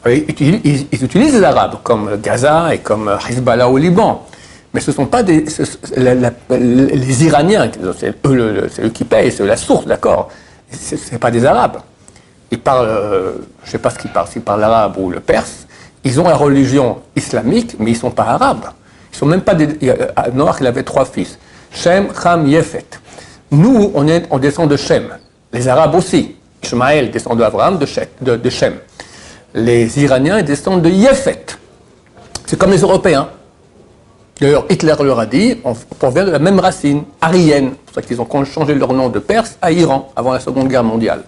Ils- 0.06 0.86
ils 0.92 1.04
utilisent 1.04 1.36
les 1.36 1.42
Arabes, 1.42 1.76
comme 1.82 2.18
Gaza 2.22 2.74
et 2.74 2.80
comme 2.80 3.10
Hezbollah 3.30 3.66
au 3.66 3.78
Liban. 3.78 4.26
Mais 4.74 4.80
ce 4.80 4.90
ne 4.90 4.96
sont 4.96 5.06
pas 5.06 5.22
des, 5.22 5.44
les 6.50 7.24
Iraniens, 7.24 7.70
c'est 7.96 8.12
eux, 8.26 8.68
qui 8.92 9.04
payent, 9.04 9.30
c'est 9.30 9.44
eux 9.44 9.46
la 9.46 9.56
source, 9.56 9.86
d'accord 9.86 10.30
Ce 10.72 10.96
n'est 11.12 11.18
pas 11.18 11.30
des 11.30 11.46
Arabes. 11.46 11.78
Ils 12.50 12.58
parlent, 12.58 12.88
euh, 12.88 13.32
je 13.62 13.68
ne 13.68 13.70
sais 13.70 13.78
pas 13.78 13.90
ce 13.90 13.98
qu'ils 13.98 14.10
parlent, 14.10 14.26
s'ils 14.26 14.42
parlent 14.42 14.60
l'arabe 14.60 14.96
ou 14.98 15.10
le 15.10 15.20
perse. 15.20 15.66
Ils 16.02 16.20
ont 16.20 16.28
la 16.28 16.34
religion 16.36 16.98
islamique, 17.14 17.76
mais 17.78 17.92
ils 17.92 17.94
ne 17.94 17.98
sont 17.98 18.10
pas 18.10 18.24
arabes. 18.24 18.66
Ils 19.12 19.16
sont 19.16 19.26
même 19.26 19.40
pas 19.40 19.54
des. 19.54 19.90
à 20.16 20.30
Noach, 20.30 20.56
il 20.60 20.66
avait 20.66 20.82
trois 20.82 21.04
fils 21.04 21.38
Shem, 21.72 22.08
Ham, 22.24 22.46
Yefet. 22.46 22.84
Nous, 23.50 23.92
on, 23.94 24.38
descend 24.38 24.68
de 24.68 24.76
Shem. 24.76 25.16
Les 25.52 25.68
Arabes 25.68 25.94
aussi. 25.94 26.36
Ishmaël 26.62 27.10
descend 27.10 27.38
d'Abraham, 27.38 27.78
de, 27.78 27.86
de, 28.20 28.36
de 28.36 28.50
Shem. 28.50 28.74
Les 29.54 30.02
Iraniens 30.02 30.42
descendent 30.42 30.82
de 30.82 30.90
Yefet. 30.90 31.46
C'est 32.46 32.58
comme 32.58 32.70
les 32.70 32.80
Européens. 32.80 33.28
D'ailleurs, 34.40 34.66
Hitler 34.68 34.94
leur 35.00 35.20
a 35.20 35.26
dit, 35.26 35.58
on 35.64 35.74
provient 35.74 36.24
de 36.24 36.30
la 36.30 36.40
même 36.40 36.58
racine, 36.58 37.04
aryenne. 37.20 37.70
C'est 37.70 37.84
pour 37.84 37.94
ça 37.94 38.02
qu'ils 38.02 38.20
ont 38.20 38.44
changé 38.44 38.74
leur 38.74 38.92
nom 38.92 39.08
de 39.08 39.18
Perse 39.20 39.56
à 39.62 39.70
Iran, 39.70 40.10
avant 40.16 40.32
la 40.32 40.40
Seconde 40.40 40.68
Guerre 40.68 40.84
mondiale. 40.84 41.22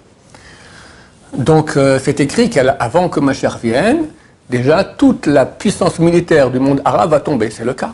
Donc, 1.36 1.76
euh, 1.76 2.00
c'est 2.02 2.18
écrit 2.20 2.50
qu'avant 2.50 3.08
que 3.08 3.20
Mashiach 3.20 3.60
vienne, 3.62 4.06
déjà, 4.50 4.82
toute 4.82 5.26
la 5.26 5.46
puissance 5.46 5.98
militaire 5.98 6.50
du 6.50 6.58
monde 6.58 6.82
arabe 6.84 7.10
va 7.10 7.20
tomber. 7.20 7.50
C'est 7.50 7.64
le 7.64 7.74
cas. 7.74 7.92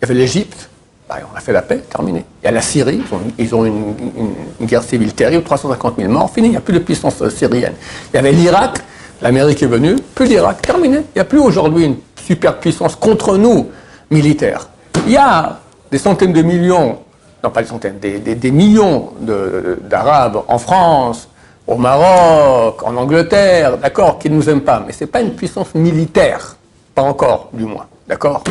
Il 0.00 0.02
y 0.02 0.10
avait 0.10 0.18
l'Égypte, 0.18 0.70
bah, 1.06 1.16
on 1.30 1.36
a 1.36 1.40
fait 1.40 1.52
la 1.52 1.62
paix, 1.62 1.78
terminé. 1.78 2.24
Il 2.42 2.46
y 2.46 2.48
a 2.48 2.52
la 2.52 2.62
Syrie, 2.62 3.02
ils 3.36 3.54
ont, 3.54 3.64
une 3.64 4.66
guerre 4.66 4.82
civile 4.82 5.12
terrible, 5.12 5.42
350 5.42 5.96
000 5.98 6.10
morts, 6.10 6.30
fini, 6.32 6.48
il 6.48 6.50
n'y 6.52 6.56
a 6.56 6.60
plus 6.60 6.72
de 6.72 6.78
puissance 6.78 7.20
euh, 7.20 7.28
syrienne. 7.28 7.74
Il 8.12 8.16
y 8.16 8.18
avait 8.18 8.32
l'Irak, 8.32 8.78
l'Amérique 9.20 9.62
est 9.62 9.66
venue, 9.66 9.96
plus 10.14 10.28
d'Irak, 10.28 10.62
terminé. 10.62 10.98
Il 10.98 11.16
n'y 11.16 11.20
a 11.20 11.24
plus 11.24 11.40
aujourd'hui 11.40 11.84
une 11.84 11.96
superpuissance 12.24 12.96
contre 12.96 13.36
nous, 13.36 13.68
militaire. 14.10 14.68
Il 15.06 15.12
y 15.12 15.16
a 15.16 15.58
des 15.90 15.98
centaines 15.98 16.32
de 16.32 16.42
millions, 16.42 16.98
non 17.42 17.50
pas 17.50 17.62
des 17.62 17.68
centaines, 17.68 17.98
des, 17.98 18.50
millions 18.50 19.10
d'Arabes 19.20 20.42
en 20.48 20.58
France, 20.58 21.28
au 21.66 21.76
Maroc, 21.76 22.82
en 22.82 22.96
Angleterre, 22.96 23.78
d'accord, 23.78 24.18
qui 24.18 24.28
ne 24.28 24.34
nous 24.34 24.48
aiment 24.48 24.62
pas, 24.62 24.82
mais 24.84 24.92
ce 24.92 25.04
n'est 25.04 25.10
pas 25.10 25.20
une 25.20 25.34
puissance 25.34 25.74
militaire, 25.74 26.56
pas 26.94 27.02
encore, 27.02 27.50
du 27.52 27.64
moins, 27.64 27.86
d'accord 28.08 28.42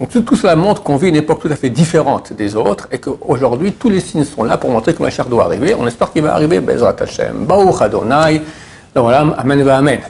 donc 0.00 0.08
tout, 0.24 0.34
cela 0.34 0.56
montre 0.56 0.82
qu'on 0.82 0.96
vit 0.96 1.10
une 1.10 1.16
époque 1.16 1.40
tout 1.40 1.52
à 1.52 1.56
fait 1.56 1.68
différente 1.68 2.32
des 2.32 2.56
autres 2.56 2.88
et 2.90 2.98
qu'aujourd'hui 2.98 3.74
tous 3.74 3.90
les 3.90 4.00
signes 4.00 4.24
sont 4.24 4.44
là 4.44 4.56
pour 4.56 4.70
montrer 4.70 4.94
que 4.94 5.02
Machar 5.02 5.26
doit 5.26 5.44
arriver. 5.44 5.76
On 5.78 5.86
espère 5.86 6.10
qu'il 6.10 6.22
va 6.22 6.32
arriver. 6.32 6.60
Bezrat 6.60 6.96
Hashem, 6.98 7.46
Adonai, 7.80 8.40
Amen. 8.96 10.00